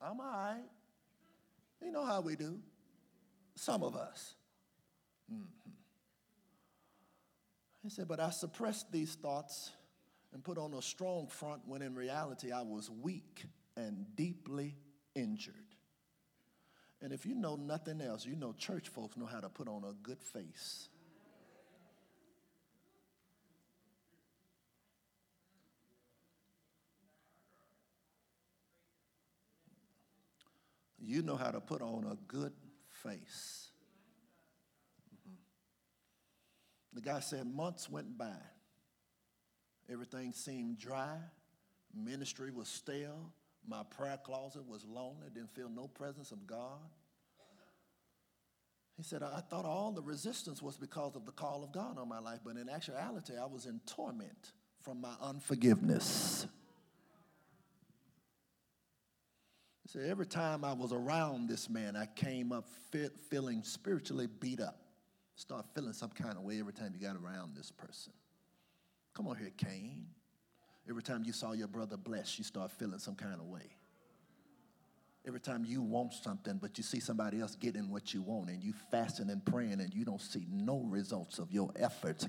[0.00, 0.64] I'm all right.
[1.82, 2.58] You know how we do.
[3.54, 4.34] Some of us.
[5.32, 5.70] Mm-hmm.
[7.82, 9.70] He said, But I suppressed these thoughts
[10.32, 14.76] and put on a strong front when in reality I was weak and deeply
[15.14, 15.54] injured.
[17.00, 19.84] And if you know nothing else, you know church folks know how to put on
[19.84, 20.88] a good face.
[31.00, 32.52] You know how to put on a good
[32.90, 33.70] face.
[35.14, 35.36] Mm-hmm.
[36.94, 38.36] The guy said, months went by.
[39.90, 41.16] Everything seemed dry.
[41.94, 43.32] Ministry was stale.
[43.66, 45.28] My prayer closet was lonely.
[45.32, 46.80] Didn't feel no presence of God.
[48.96, 52.08] He said, I thought all the resistance was because of the call of God on
[52.08, 56.48] my life, but in actuality, I was in torment from my unforgiveness.
[59.92, 62.68] He every time I was around this man, I came up
[63.30, 64.80] feeling spiritually beat up.
[65.34, 68.12] Start feeling some kind of way every time you got around this person.
[69.14, 70.06] Come on here, Cain.
[70.88, 73.77] Every time you saw your brother blessed, you start feeling some kind of way.
[75.28, 78.64] Every time you want something, but you see somebody else getting what you want, and
[78.64, 82.26] you fasting and praying, and you don't see no results of your efforts,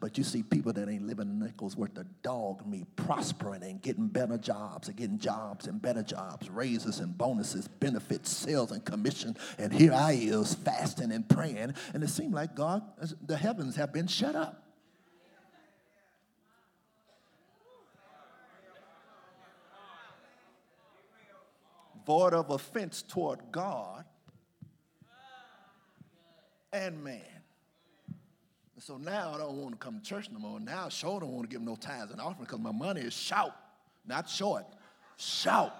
[0.00, 4.08] but you see people that ain't living nickel's worth of dog meat, prospering and getting
[4.08, 9.36] better jobs, and getting jobs and better jobs, raises and bonuses, benefits, sales and commission.
[9.56, 12.82] And here I is fasting and praying, and it seemed like God,
[13.24, 14.63] the heavens have been shut up.
[22.06, 24.04] Void of offense toward God
[26.72, 27.20] and man.
[28.78, 30.60] So now I don't want to come to church no more.
[30.60, 33.14] Now I sure don't want to give no tithes and offering because my money is
[33.14, 33.56] shout,
[34.06, 34.66] not short.
[35.16, 35.72] Shout.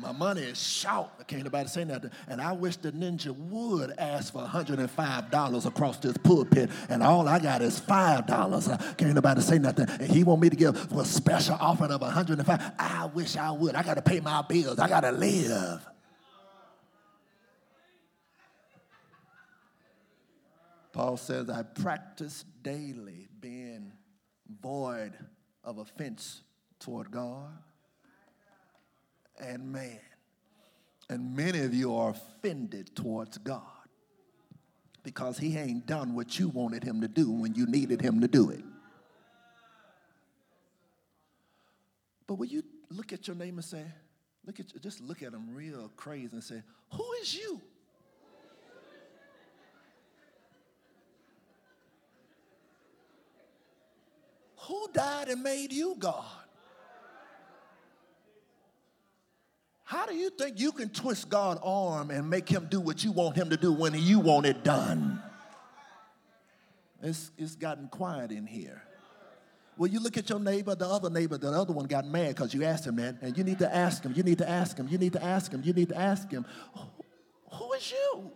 [0.00, 1.12] My money is shout.
[1.20, 2.10] I can't nobody say nothing.
[2.26, 7.38] And I wish the ninja would ask for $105 across this pulpit, and all I
[7.38, 8.96] got is $5.
[8.96, 9.86] can't nobody say nothing.
[9.88, 13.74] And he want me to give a special offering of 105 I wish I would.
[13.74, 14.78] I got to pay my bills.
[14.78, 15.86] I got to live.
[20.92, 23.92] Paul says, I practice daily being
[24.60, 25.12] void
[25.62, 26.42] of offense
[26.78, 27.50] toward God
[29.40, 29.98] and man.
[31.08, 33.62] And many of you are offended towards God
[35.02, 38.28] because he ain't done what you wanted him to do when you needed him to
[38.28, 38.64] do it.
[42.26, 43.84] But will you look at your name and say,
[44.46, 47.60] look at just look at him real crazy and say, Who is you?
[54.68, 56.24] Who died and made you God?
[59.90, 63.10] How do you think you can twist God's arm and make him do what you
[63.10, 65.20] want him to do when you want it done?
[67.02, 68.84] It's, it's gotten quiet in here.
[69.76, 72.54] Well, you look at your neighbor, the other neighbor, the other one got mad because
[72.54, 74.86] you asked him that, and you need to ask him, you need to ask him,
[74.86, 76.46] you need to ask him, you need to ask him,
[77.50, 78.30] who is you?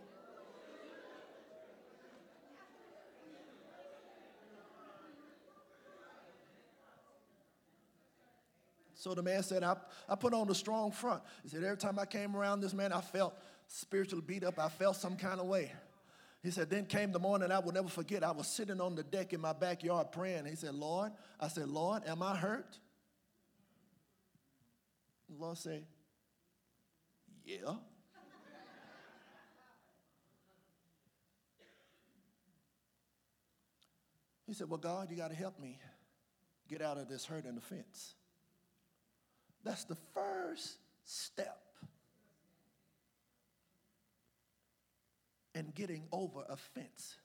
[9.05, 9.75] So the man said, I,
[10.09, 11.21] I put on a strong front.
[11.43, 13.35] He said, every time I came around this man, I felt
[13.67, 14.57] spiritually beat up.
[14.57, 15.71] I felt some kind of way.
[16.41, 18.23] He said, then came the morning I will never forget.
[18.23, 20.47] I was sitting on the deck in my backyard praying.
[20.47, 22.79] He said, Lord, I said, Lord, am I hurt?
[25.29, 25.85] The Lord said,
[27.45, 27.75] Yeah.
[34.47, 35.77] He said, Well, God, you got to help me
[36.67, 38.15] get out of this hurt and offense.
[39.65, 41.59] That's the first step
[45.55, 47.17] in getting over offense.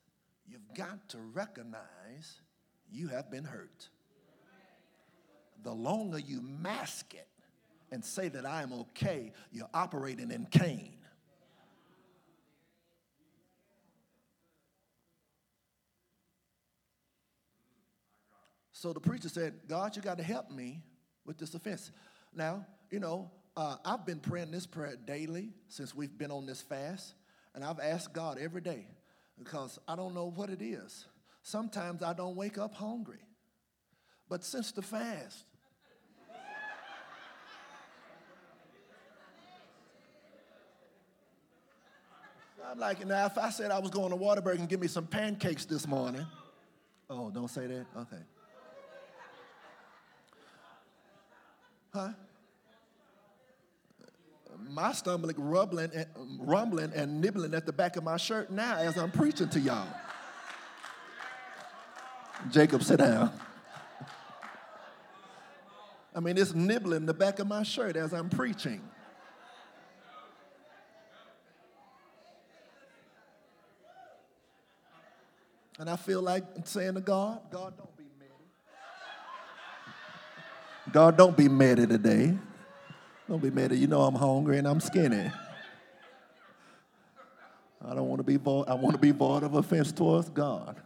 [0.48, 2.40] You've got to recognize
[2.90, 3.90] you have been hurt.
[5.62, 7.28] The longer you mask it
[7.92, 10.96] and say that I am okay, you're operating in Cain.
[18.72, 20.82] So the preacher said, God, you got to help me
[21.26, 21.90] with this offense.
[22.34, 26.62] Now, you know, uh, I've been praying this prayer daily since we've been on this
[26.62, 27.14] fast,
[27.54, 28.86] and I've asked God every day
[29.38, 31.06] because I don't know what it is.
[31.42, 33.24] Sometimes I don't wake up hungry,
[34.28, 35.44] but since the fast,
[42.70, 45.06] I'm like, now if I said I was going to Whataburger and give me some
[45.06, 46.24] pancakes this morning,
[47.08, 47.86] oh, don't say that?
[47.96, 48.22] Okay.
[51.92, 52.10] Huh?
[54.68, 56.06] My stomach rumbling and,
[56.38, 59.88] rumbling and nibbling at the back of my shirt now as I'm preaching to y'all.
[62.50, 63.32] Jacob, sit down.
[66.14, 68.80] I mean, it's nibbling the back of my shirt as I'm preaching.
[75.78, 77.99] And I feel like saying to God, God, don't.
[80.92, 82.36] God, don't be mad at today.
[83.28, 83.70] Don't be mad.
[83.70, 85.30] At you know I'm hungry and I'm skinny.
[87.84, 90.76] I don't want to be I want to be void of offense towards God.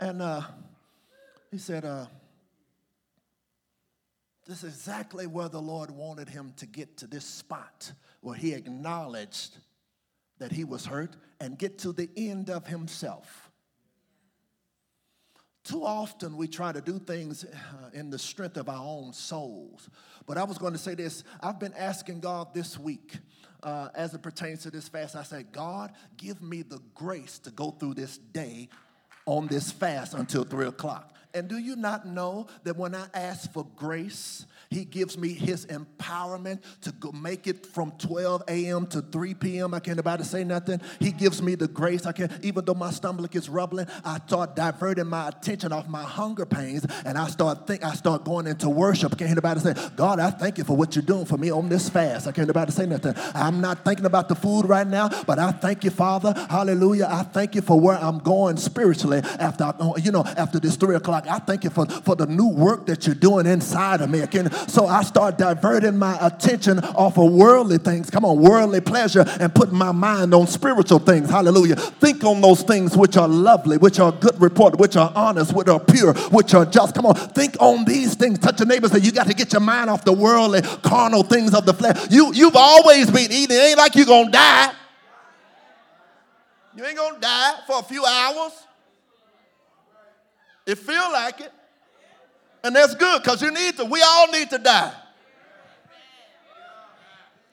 [0.00, 0.42] And uh,
[1.50, 2.06] he said, uh,
[4.46, 8.54] this is exactly where the Lord wanted him to get to this spot where he
[8.54, 9.58] acknowledged
[10.38, 13.51] that he was hurt and get to the end of himself.
[15.64, 19.88] Too often we try to do things uh, in the strength of our own souls.
[20.26, 23.18] But I was going to say this I've been asking God this week
[23.62, 25.14] uh, as it pertains to this fast.
[25.14, 28.68] I said, God, give me the grace to go through this day
[29.24, 31.14] on this fast until three o'clock.
[31.34, 35.66] And do you not know that when I ask for grace, he gives me his
[35.66, 38.86] empowerment to go make it from 12 a.m.
[38.86, 39.74] to 3 p.m.
[39.74, 40.80] I can't about to say nothing.
[40.98, 42.06] He gives me the grace.
[42.06, 46.02] I can, even though my stomach is rumbling, I start diverting my attention off my
[46.02, 49.12] hunger pains, and I start think I start going into worship.
[49.12, 51.68] I can't to say, God, I thank you for what you're doing for me on
[51.68, 52.26] this fast.
[52.26, 53.14] I can't about to say nothing.
[53.34, 56.32] I'm not thinking about the food right now, but I thank you, Father.
[56.48, 57.08] Hallelujah.
[57.10, 61.26] I thank you for where I'm going spiritually after you know after this three o'clock.
[61.28, 64.20] I thank you for, for the new work that you're doing inside of me.
[64.20, 68.10] Again, so I start diverting my attention off of worldly things.
[68.10, 71.30] Come on, worldly pleasure, and put my mind on spiritual things.
[71.30, 71.76] Hallelujah.
[71.76, 75.68] Think on those things which are lovely, which are good report, which are honest, which
[75.68, 76.94] are pure, which are just.
[76.94, 78.38] Come on, think on these things.
[78.38, 78.88] Touch your neighbor.
[78.88, 82.10] Say you got to get your mind off the worldly, carnal things of the flesh.
[82.10, 83.56] You you've always been eating.
[83.56, 84.72] It ain't like you're gonna die.
[86.76, 88.52] You ain't gonna die for a few hours.
[90.66, 91.52] It feel like it.
[92.64, 93.84] And that's good because you need to.
[93.84, 94.92] We all need to die.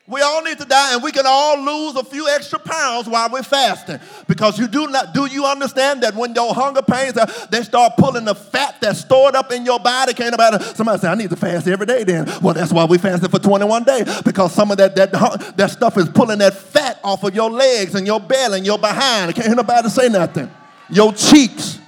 [0.09, 3.29] We all need to die, and we can all lose a few extra pounds while
[3.29, 3.99] we're fasting.
[4.27, 7.15] Because you do not do you understand that when your hunger pains
[7.51, 10.15] they start pulling the fat that's stored up in your body.
[10.15, 10.63] Can't about.
[10.75, 12.25] Somebody say, I need to fast every day then.
[12.41, 14.21] Well, that's why we fasted for 21 days.
[14.23, 17.93] Because some of that that, that stuff is pulling that fat off of your legs
[17.93, 19.35] and your belly and your behind.
[19.35, 20.49] Can't hear nobody say nothing.
[20.89, 21.79] Your cheeks.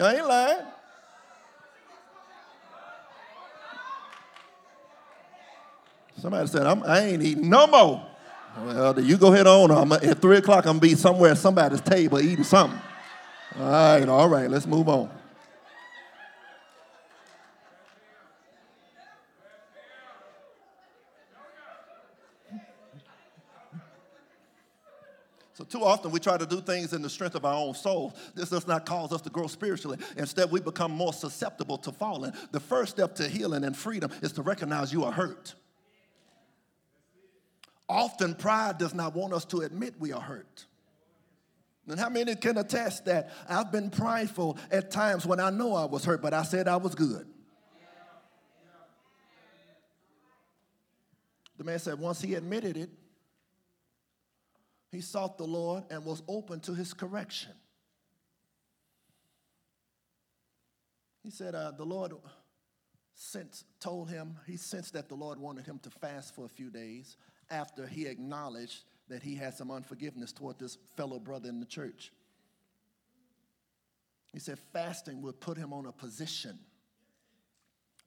[0.00, 0.66] I ain't lying.
[6.20, 8.06] Somebody said, i ain't eating no more.
[8.58, 9.70] Well, you go ahead on.
[9.70, 12.78] I'm, at 3 o'clock, I'm going to be somewhere at somebody's table eating something.
[13.58, 15.10] All right, all right, let's move on.
[25.70, 28.14] Too often we try to do things in the strength of our own soul.
[28.34, 29.98] This does not cause us to grow spiritually.
[30.16, 32.32] Instead, we become more susceptible to falling.
[32.50, 35.54] The first step to healing and freedom is to recognize you are hurt.
[37.88, 40.66] Often, pride does not want us to admit we are hurt.
[41.88, 45.86] And how many can attest that I've been prideful at times when I know I
[45.86, 47.26] was hurt, but I said I was good?
[51.58, 52.90] The man said once he admitted it,
[54.90, 57.52] he sought the Lord and was open to his correction.
[61.22, 62.12] He said, uh, The Lord
[63.14, 66.70] sensed, told him, he sensed that the Lord wanted him to fast for a few
[66.70, 67.16] days
[67.50, 72.12] after he acknowledged that he had some unforgiveness toward this fellow brother in the church.
[74.32, 76.58] He said, fasting would put him on a position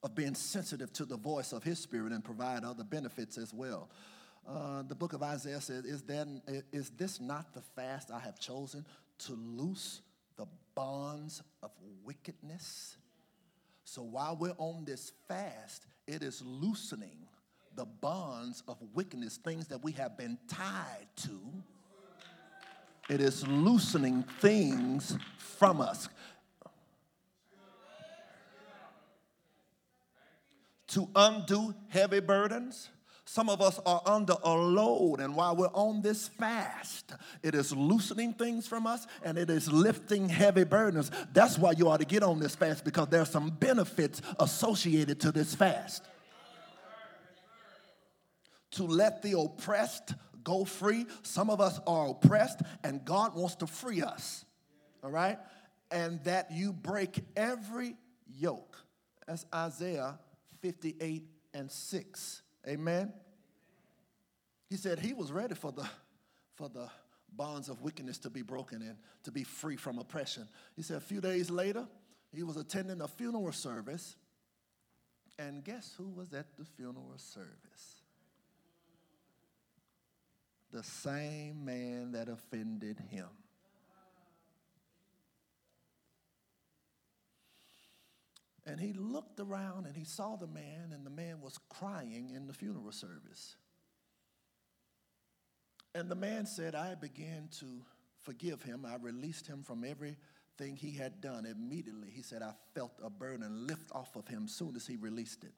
[0.02, 3.90] of being sensitive to the voice of his spirit and provide other benefits as well.
[4.46, 8.38] Uh, the book of Isaiah says, is, then, is this not the fast I have
[8.38, 8.84] chosen
[9.26, 10.02] to loose
[10.36, 11.70] the bonds of
[12.04, 12.96] wickedness?
[13.84, 17.26] So while we're on this fast, it is loosening
[17.74, 21.40] the bonds of wickedness, things that we have been tied to.
[23.08, 26.08] It is loosening things from us.
[30.88, 32.88] To undo heavy burdens
[33.26, 37.72] some of us are under a load, and while we're on this fast, it is
[37.72, 41.10] loosening things from us and it is lifting heavy burdens.
[41.32, 45.20] That's why you ought to get on this fast because there are some benefits associated
[45.20, 46.04] to this fast.
[48.72, 51.06] To let the oppressed go free.
[51.22, 54.44] Some of us are oppressed, and God wants to free us.
[55.02, 55.38] All right?
[55.90, 57.96] And that you break every
[58.26, 58.76] yoke.
[59.26, 60.18] That's Isaiah
[60.60, 62.42] 58 and 6.
[62.66, 63.12] Amen.
[64.70, 65.88] He said he was ready for the
[66.54, 66.88] for the
[67.36, 70.48] bonds of wickedness to be broken and to be free from oppression.
[70.76, 71.86] He said a few days later,
[72.32, 74.16] he was attending a funeral service.
[75.38, 78.02] And guess who was at the funeral service?
[80.72, 83.26] The same man that offended him.
[88.66, 92.46] And he looked around and he saw the man, and the man was crying in
[92.46, 93.56] the funeral service.
[95.94, 97.66] And the man said, I began to
[98.22, 98.86] forgive him.
[98.86, 102.08] I released him from everything he had done immediately.
[102.10, 105.52] He said, I felt a burden lift off of him soon as he released it.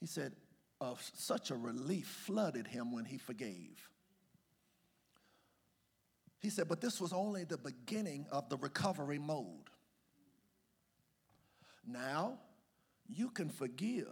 [0.00, 0.32] He said,
[0.80, 3.88] of such a relief flooded him when he forgave.
[6.40, 9.63] He said, but this was only the beginning of the recovery mode.
[11.86, 12.38] Now,
[13.08, 14.06] you can forgive,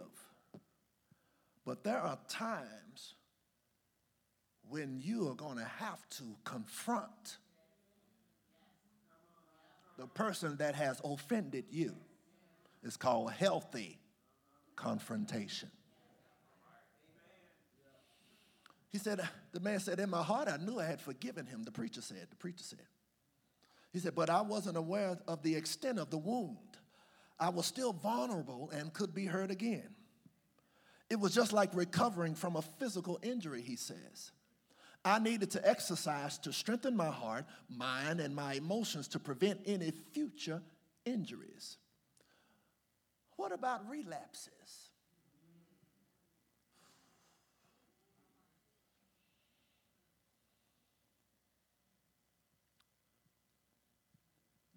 [1.65, 3.15] but there are times
[4.69, 7.37] when you are going to have to confront
[9.97, 11.95] the person that has offended you.
[12.83, 13.99] It's called healthy
[14.75, 15.69] confrontation.
[18.91, 19.21] He said,
[19.51, 21.63] the man said, in my heart, I knew I had forgiven him.
[21.63, 22.85] The preacher said, the preacher said.
[23.91, 26.57] He said, but I wasn't aware of the extent of the wound.
[27.39, 29.95] I was still vulnerable and could be hurt again.
[31.09, 34.31] It was just like recovering from a physical injury, he says.
[35.05, 39.91] I needed to exercise to strengthen my heart, mind, and my emotions to prevent any
[40.13, 40.61] future
[41.05, 41.77] injuries.
[43.35, 44.49] What about relapses?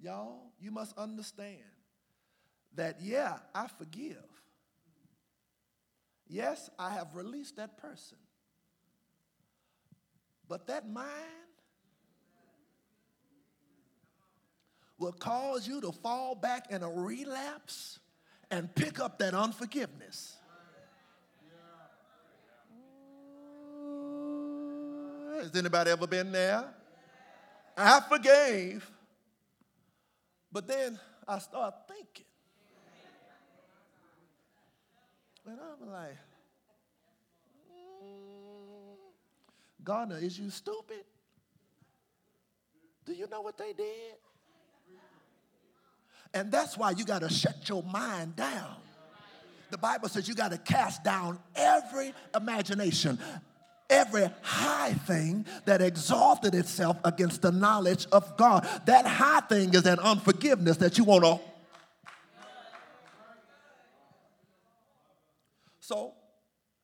[0.01, 1.76] Y'all, you must understand
[2.77, 4.17] that, yeah, I forgive.
[6.29, 8.19] Yes, I have released that person.
[10.49, 11.07] But that mind
[14.99, 17.99] will cause you to fall back in a relapse
[18.51, 20.37] and pick up that unforgiveness.
[25.41, 26.65] Has anybody ever been there?
[27.77, 28.91] I forgave,
[30.51, 30.99] but then
[31.29, 32.26] I start thinking.
[35.47, 36.17] And I'm like,
[37.73, 38.97] mm,
[39.85, 41.05] Gardner, is you stupid?
[43.05, 44.17] Do you know what they did?
[46.35, 48.75] And that's why you got to shut your mind down.
[49.71, 53.19] The Bible says you got to cast down every imagination,
[53.89, 58.69] every high thing that exalted itself against the knowledge of God.
[58.87, 61.41] That high thing is an unforgiveness that you want to.
[65.87, 66.15] So,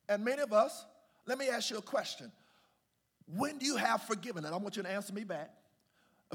[0.09, 0.85] and many of us,
[1.27, 2.31] let me ask you a question.
[3.27, 5.51] When do you have forgiven, and I want you to answer me back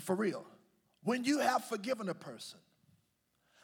[0.02, 0.46] for real.
[1.02, 2.60] When you have forgiven a person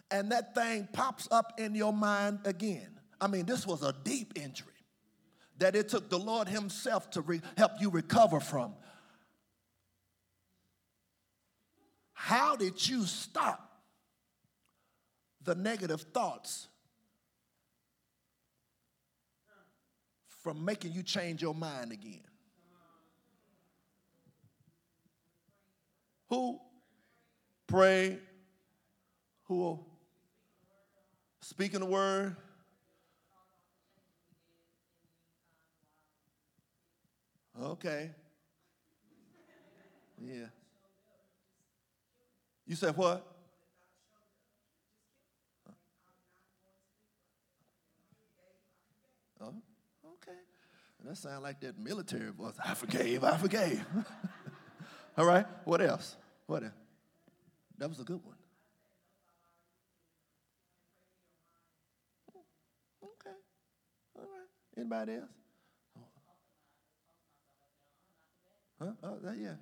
[0.10, 4.40] and that thing pops up in your mind again, I mean, this was a deep
[4.42, 4.72] injury
[5.58, 8.74] that it took the Lord Himself to re- help you recover from.
[12.14, 13.82] How did you stop
[15.44, 16.70] the negative thoughts
[20.44, 22.20] from making you change your mind again?
[26.28, 26.60] Who
[27.66, 28.20] pray?
[29.46, 29.80] Who
[31.42, 32.36] speaking the word?
[37.62, 38.12] Okay.
[40.22, 40.46] Yeah.
[42.66, 43.26] You said what?
[49.42, 49.54] Oh,
[50.06, 50.38] okay.
[51.04, 52.54] That sounds like that military voice.
[52.64, 53.86] I forgave, I forgave.
[55.18, 56.16] All right, what else?
[56.48, 56.64] What?
[56.64, 56.72] Else?
[57.78, 58.36] That was a good one.
[63.04, 63.36] Okay.
[64.16, 64.78] All right.
[64.78, 65.30] Anybody else?
[68.80, 68.92] Huh?
[69.04, 69.54] Oh, yeah.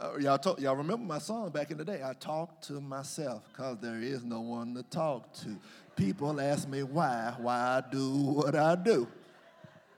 [0.00, 2.02] Uh, y'all, talk, y'all remember my song back in the day?
[2.04, 5.56] I talk to myself because there is no one to talk to.
[5.96, 9.06] People ask me why, why I do what I do.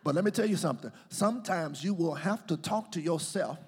[0.05, 0.93] But let me tell you something.
[1.09, 3.59] Sometimes you will have to talk to yourself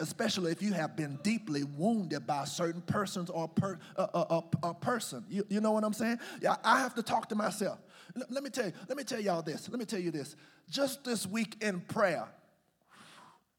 [0.00, 4.72] especially if you have been deeply wounded by certain persons or per, uh, uh, uh,
[4.74, 5.24] person.
[5.28, 6.18] You, you know what I'm saying?
[6.42, 7.78] Yeah, I have to talk to myself.
[8.16, 9.68] L- let me tell you, let me tell y'all this.
[9.68, 10.36] Let me tell you this.
[10.68, 12.26] Just this week in prayer,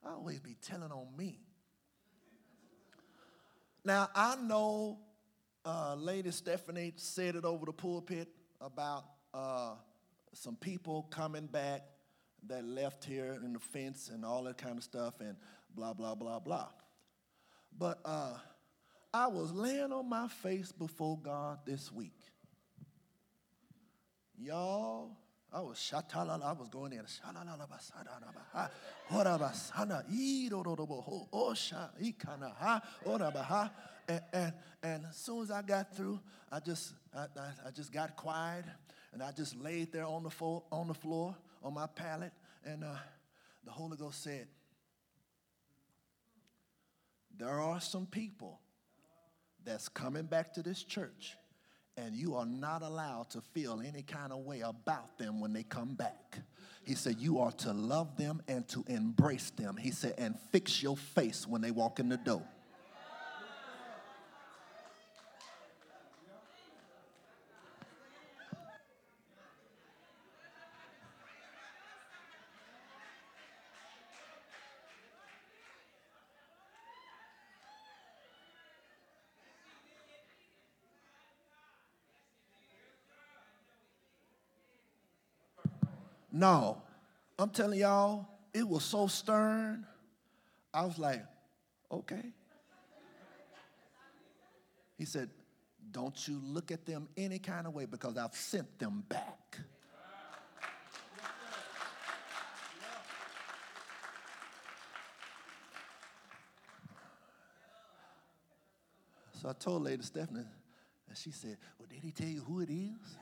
[0.05, 1.39] I always be telling on me.
[3.83, 4.99] Now, I know
[5.63, 8.27] uh, Lady Stephanie said it over the pulpit
[8.59, 9.75] about uh,
[10.33, 11.81] some people coming back
[12.47, 15.15] that left here in the fence and all that kind of stuff.
[15.19, 15.35] And
[15.75, 16.67] blah, blah, blah, blah.
[17.77, 18.33] But uh,
[19.13, 22.17] I was laying on my face before God this week.
[24.37, 25.17] Y'all,
[25.51, 27.03] I was shatalala, I was going in.
[34.07, 36.19] And, and, and as soon as I got through,
[36.51, 38.65] I just, I, I, I just got quiet
[39.13, 41.35] and I just laid there on the, floor, on the floor,
[41.65, 42.31] on my pallet,
[42.63, 42.95] and uh,
[43.65, 44.47] the Holy Ghost said,
[47.37, 48.61] There are some people
[49.65, 51.35] that's coming back to this church,
[51.97, 55.63] and you are not allowed to feel any kind of way about them when they
[55.63, 56.37] come back.
[56.83, 59.75] He said, You are to love them and to embrace them.
[59.75, 62.43] He said, And fix your face when they walk in the door.
[86.35, 86.81] No,
[87.39, 89.85] I'm telling y'all, it was so stern.
[90.73, 91.23] I was like,
[91.89, 92.33] okay.
[94.97, 95.29] He said,
[95.91, 99.59] don't you look at them any kind of way because I've sent them back.
[109.41, 110.41] So I told Lady Stephanie,
[111.07, 113.17] and she said, Well, did he tell you who it is?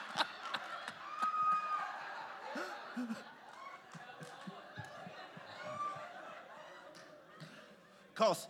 [8.23, 8.47] Because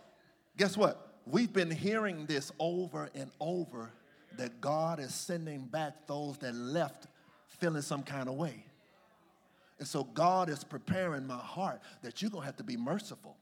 [0.63, 1.19] guess what?
[1.25, 3.91] We've been hearing this over and over
[4.37, 7.07] that God is sending back those that left
[7.49, 8.63] feeling some kind of way.
[9.79, 13.35] And so God is preparing my heart that you're going to have to be merciful.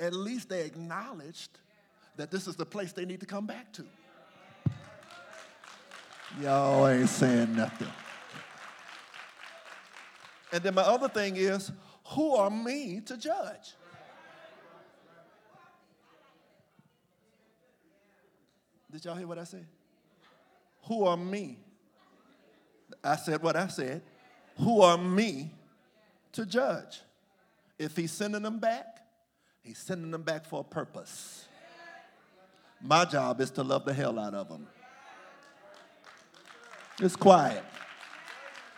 [0.00, 1.50] At least they acknowledged
[2.16, 3.84] that this is the place they need to come back to.
[6.40, 7.88] Y'all ain't saying nothing.
[10.50, 11.70] And then my other thing is,
[12.08, 13.74] who are me to judge?
[18.92, 19.66] Did y'all hear what I said?
[20.84, 21.58] Who are me?
[23.02, 24.02] I said what I said.
[24.58, 25.50] Who are me
[26.32, 27.00] to judge?
[27.78, 29.00] If he's sending them back,
[29.62, 31.48] he's sending them back for a purpose.
[32.80, 34.66] My job is to love the hell out of them.
[37.00, 37.64] It's quiet.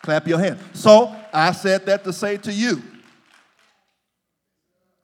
[0.02, 0.60] Clap your hand.
[0.72, 2.82] So I said that to say to you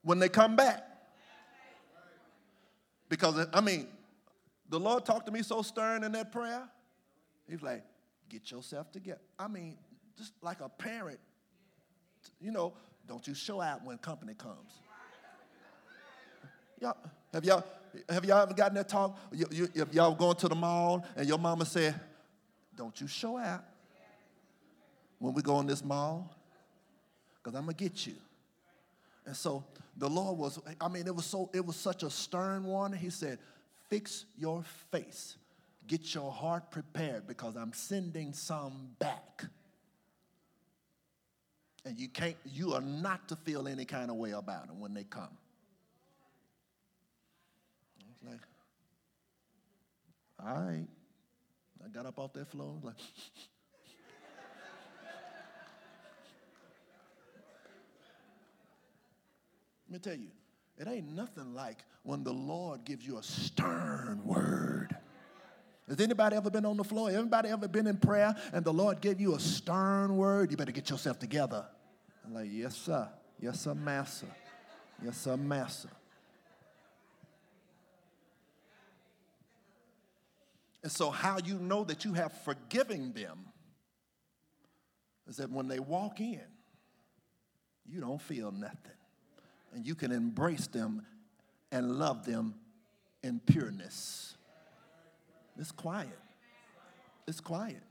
[0.03, 0.84] when they come back.
[3.09, 3.88] Because, I mean,
[4.68, 6.62] the Lord talked to me so stern in that prayer.
[7.48, 7.84] He's like,
[8.28, 9.20] get yourself together.
[9.38, 9.76] I mean,
[10.16, 11.18] just like a parent,
[12.40, 12.72] you know,
[13.07, 14.72] don't you show out when company comes.
[16.80, 16.96] Y'all,
[17.32, 17.64] have y'all
[18.09, 19.16] have y'all ever gotten that talk?
[19.32, 21.94] You, you, if y'all going to the mall and your mama said,
[22.76, 23.64] don't you show out
[25.18, 26.34] when we go in this mall,
[27.36, 28.14] because I'm gonna get you.
[29.25, 29.64] And so
[29.97, 32.99] the Lord was, I mean, it was so, it was such a stern warning.
[32.99, 33.39] He said,
[33.89, 35.37] fix your face.
[35.87, 39.45] Get your heart prepared because I'm sending some back.
[41.85, 44.95] And you can't, you are not to feel any kind of way about them when
[44.95, 45.37] they come.
[48.01, 48.41] I like,
[50.45, 50.87] all right.
[51.85, 52.95] I got up off that floor, like,
[59.93, 60.30] me tell you,
[60.78, 64.97] it ain't nothing like when the Lord gives you a stern word.
[65.88, 67.11] Has anybody ever been on the floor?
[67.11, 70.51] Anybody ever been in prayer and the Lord gave you a stern word?
[70.51, 71.66] You better get yourself together.
[72.24, 73.09] I'm like, yes, sir.
[73.40, 74.28] Yes, sir, master.
[75.05, 75.88] Yes, sir, master.
[80.82, 83.47] And so, how you know that you have forgiven them
[85.28, 86.40] is that when they walk in,
[87.86, 88.93] you don't feel nothing.
[89.75, 91.07] And you can embrace them
[91.70, 92.55] and love them
[93.23, 94.37] in pureness.
[95.59, 96.18] It's quiet.
[97.27, 97.83] It's quiet.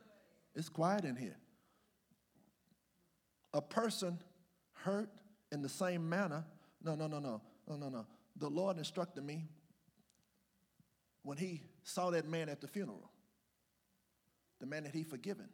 [0.56, 1.38] It's quiet in here.
[3.54, 4.20] A person
[4.74, 5.10] hurt
[5.52, 6.46] in the same manner.
[6.84, 8.06] No, no, no, no, no, no, no.
[8.38, 9.46] The Lord instructed me
[11.24, 13.10] when he saw that man at the funeral,
[14.60, 15.50] the man that he forgiven.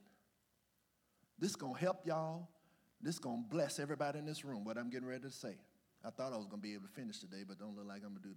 [1.40, 2.48] This gonna help y'all.
[3.02, 5.56] This gonna bless everybody in this room, what I'm getting ready to say.
[6.08, 8.14] I thought I was gonna be able to finish today, but don't look like I'm
[8.14, 8.34] gonna do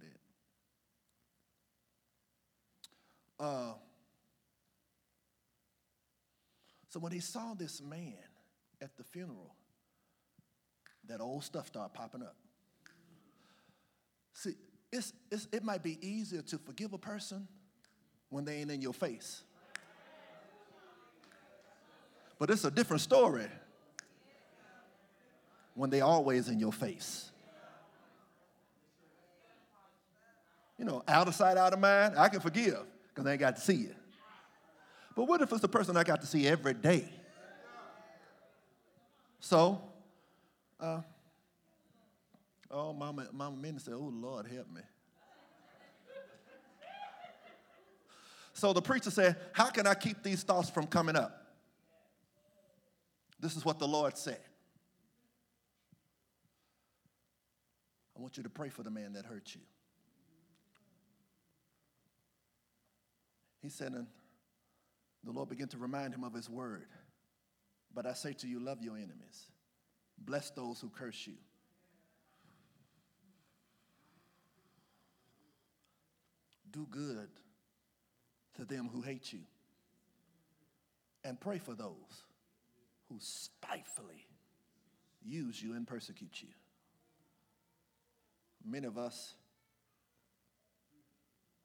[3.39, 3.43] that.
[3.43, 3.73] Uh,
[6.91, 8.17] So when he saw this man
[8.81, 9.55] at the funeral,
[11.07, 12.35] that old stuff started popping up.
[14.33, 14.55] See,
[14.91, 17.47] it's, it's, it might be easier to forgive a person
[18.29, 19.43] when they ain't in your face.
[22.37, 23.47] But it's a different story
[25.75, 27.31] when they always in your face.
[30.81, 32.79] You know, out of sight, out of mind, I can forgive
[33.09, 33.93] because I ain't got to see you.
[35.15, 37.07] But what if it's the person I got to see every day?
[39.39, 39.79] So,
[40.79, 41.01] uh,
[42.71, 44.81] oh, Mama, Mama Minnie said, oh, Lord, help me.
[48.53, 51.45] So the preacher said, How can I keep these thoughts from coming up?
[53.39, 54.39] This is what the Lord said.
[58.17, 59.61] I want you to pray for the man that hurt you.
[63.61, 64.07] He said, and
[65.23, 66.87] the Lord began to remind him of his word.
[67.93, 69.49] But I say to you, love your enemies,
[70.17, 71.35] bless those who curse you.
[76.71, 77.29] Do good
[78.55, 79.41] to them who hate you,
[81.23, 82.23] and pray for those
[83.09, 84.25] who spitefully
[85.21, 86.47] use you and persecute you.
[88.65, 89.33] Many of us,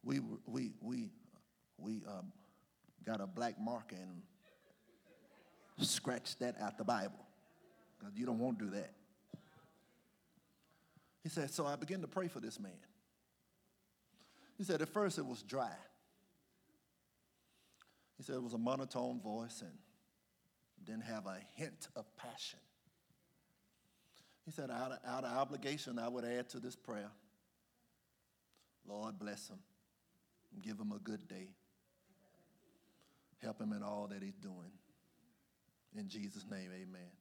[0.03, 1.11] we, we, we,
[1.79, 2.33] we um,
[3.05, 4.23] got a black marker and
[5.87, 7.25] scratched that out the Bible
[7.99, 8.93] because you don't want to do that.
[11.23, 12.73] He said, So I began to pray for this man.
[14.57, 15.73] He said, At first it was dry.
[18.17, 19.73] He said it was a monotone voice and
[20.85, 22.61] didn't have a hint of passion.
[24.45, 27.11] He said, out of, out of obligation, I would add to this prayer
[28.89, 29.59] Lord, bless him.
[30.63, 31.49] Give him a good day.
[33.47, 34.73] Help him in all that he's doing.
[35.97, 37.13] In Jesus' name, amen.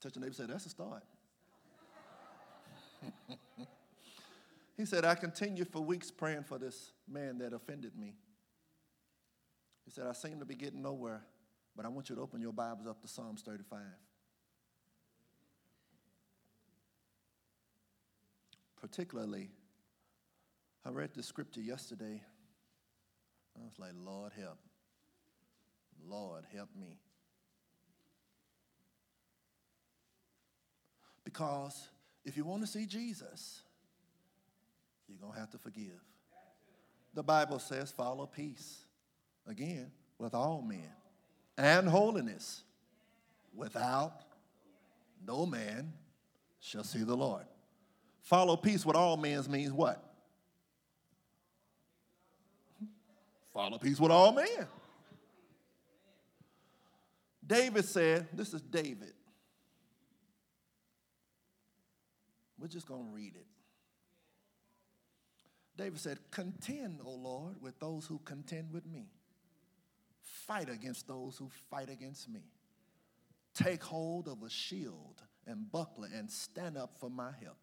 [0.00, 1.02] Touch your neighbor say, That's a start.
[4.76, 8.14] he said, I continued for weeks praying for this man that offended me.
[9.84, 11.22] He said, I seem to be getting nowhere,
[11.74, 13.80] but I want you to open your Bibles up to Psalms 35.
[18.80, 19.50] Particularly,
[20.86, 22.22] I read the scripture yesterday.
[23.56, 24.58] I was like, Lord, help.
[26.06, 26.98] Lord, help me.
[31.24, 31.88] Because
[32.24, 33.62] if you want to see Jesus,
[35.08, 36.00] you're going to have to forgive.
[37.14, 38.78] The Bible says, follow peace
[39.46, 40.90] again, with all men,
[41.58, 42.62] and holiness,
[43.54, 44.22] without
[45.26, 45.92] no man
[46.60, 47.44] shall see the Lord.
[48.22, 50.13] Follow peace with all men means what?
[53.54, 54.66] Follow peace with all men.
[57.46, 59.12] David said, This is David.
[62.58, 63.46] We're just going to read it.
[65.76, 69.06] David said, Contend, O Lord, with those who contend with me
[70.46, 72.42] fight against those who fight against me.
[73.54, 77.56] Take hold of a shield and buckler and stand up for my help.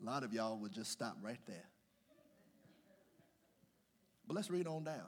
[0.00, 1.66] A lot of y'all would just stop right there.
[4.26, 5.06] But let's read on down.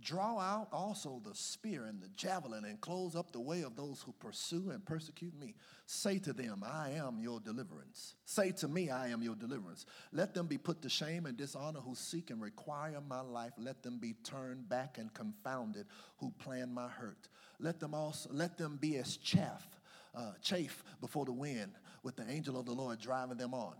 [0.00, 4.02] Draw out also the spear and the javelin and close up the way of those
[4.02, 5.54] who pursue and persecute me.
[5.86, 8.14] Say to them, I am your deliverance.
[8.24, 9.86] Say to me, I am your deliverance.
[10.12, 13.52] Let them be put to shame and dishonor who seek and require my life.
[13.56, 15.86] Let them be turned back and confounded
[16.18, 17.28] who plan my hurt.
[17.58, 19.66] Let them also let them be as chaff,
[20.14, 21.72] uh, chaff before the wind,
[22.02, 23.74] with the angel of the Lord driving them on.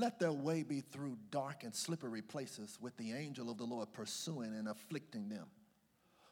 [0.00, 3.92] Let their way be through dark and slippery places with the angel of the Lord
[3.92, 5.44] pursuing and afflicting them.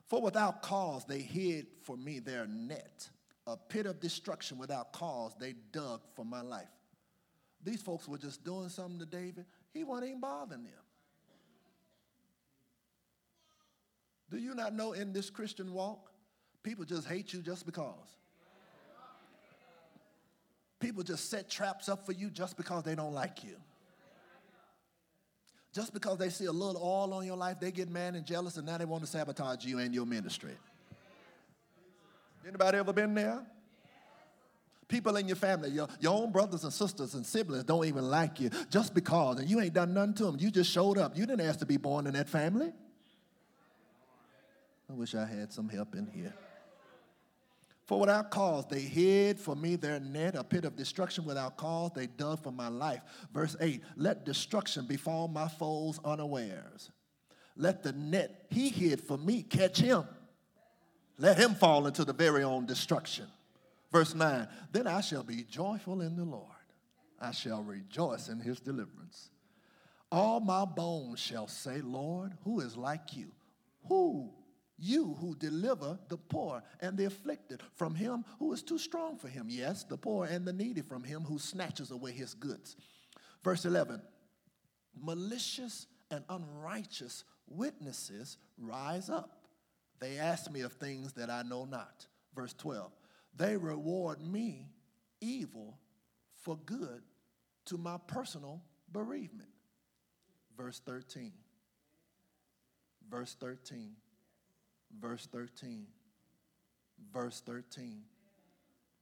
[0.07, 3.07] For without cause they hid for me their net,
[3.47, 6.71] a pit of destruction without cause they dug for my life.
[7.63, 9.45] These folks were just doing something to David,
[9.75, 10.73] he wasn't even bothering them.
[14.31, 16.11] Do you not know in this Christian walk,
[16.63, 18.18] people just hate you just because?
[20.81, 23.57] People just set traps up for you just because they don't like you.
[25.73, 28.57] Just because they see a little oil on your life, they get mad and jealous,
[28.57, 30.57] and now they want to sabotage you and your ministry.
[32.47, 33.43] Anybody ever been there?
[34.87, 38.41] People in your family, your, your own brothers and sisters and siblings don't even like
[38.41, 40.37] you just because, and you ain't done nothing to them.
[40.39, 41.15] You just showed up.
[41.15, 42.73] You didn't ask to be born in that family.
[44.91, 46.33] I wish I had some help in here.
[47.89, 51.91] For without cause they hid for me their net, a pit of destruction without cause
[51.95, 53.01] they dug for my life.
[53.33, 56.91] Verse 8 Let destruction befall my foes unawares.
[57.57, 60.05] Let the net he hid for me catch him.
[61.17, 63.27] Let him fall into the very own destruction.
[63.91, 66.45] Verse 9 Then I shall be joyful in the Lord,
[67.19, 69.31] I shall rejoice in his deliverance.
[70.13, 73.33] All my bones shall say, Lord, who is like you?
[73.89, 74.31] Who?
[74.79, 79.29] You who deliver the poor and the afflicted from him who is too strong for
[79.29, 79.47] him.
[79.49, 82.77] Yes, the poor and the needy from him who snatches away his goods.
[83.43, 84.01] Verse 11
[85.01, 89.49] Malicious and unrighteous witnesses rise up.
[90.01, 92.07] They ask me of things that I know not.
[92.35, 92.93] Verse 12
[93.37, 94.69] They reward me
[95.21, 95.77] evil
[96.43, 97.03] for good
[97.67, 98.63] to my personal
[98.93, 99.51] bereavement.
[100.57, 101.33] Verse 13.
[103.11, 103.93] Verse 13.
[104.97, 105.87] Verse 13.
[107.13, 108.03] Verse 13.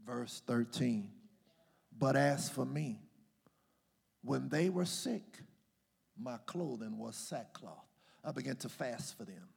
[0.05, 1.11] Verse 13.
[1.99, 3.01] But as for me,
[4.23, 5.39] when they were sick,
[6.19, 7.87] my clothing was sackcloth.
[8.25, 9.49] I began to fast for them.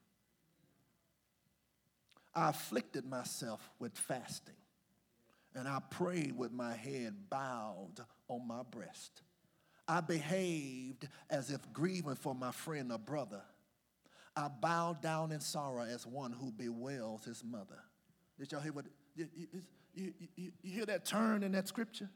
[2.35, 4.53] I afflicted myself with fasting,
[5.55, 7.95] and I prayed with my head bowed
[8.27, 9.21] on my breast.
[9.87, 13.41] I behaved as if grieving for my friend or brother.
[14.35, 17.79] I bowed down in sorrow as one who bewails his mother.
[18.37, 18.85] Did y'all hear what?
[19.15, 19.47] You, you,
[19.93, 22.09] you, you hear that turn in that scripture?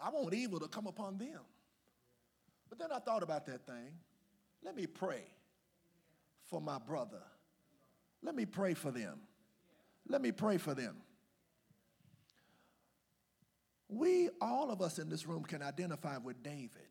[0.00, 1.40] I want evil to come upon them.
[2.68, 3.92] But then I thought about that thing.
[4.62, 5.22] Let me pray
[6.44, 7.22] for my brother.
[8.22, 9.20] Let me pray for them.
[10.08, 10.96] Let me pray for them.
[13.88, 16.88] We, all of us in this room, can identify with David.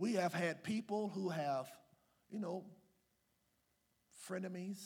[0.00, 1.68] We have had people who have,
[2.30, 2.64] you know,
[4.26, 4.78] frenemies,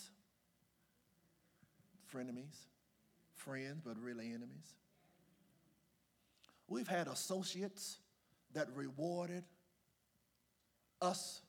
[2.13, 2.57] frenemies,
[3.37, 4.75] friends, but really enemies.
[6.67, 7.99] We've had associates
[8.55, 9.45] that rewarded
[11.01, 11.43] us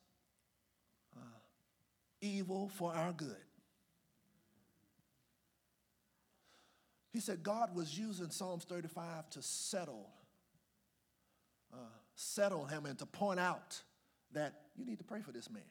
[1.18, 1.40] uh,
[2.22, 3.36] evil for our good.
[7.12, 10.12] He said God was using Psalms 35 to settle,
[12.16, 13.82] settle him and to point out
[14.34, 15.64] that you need to pray for this man.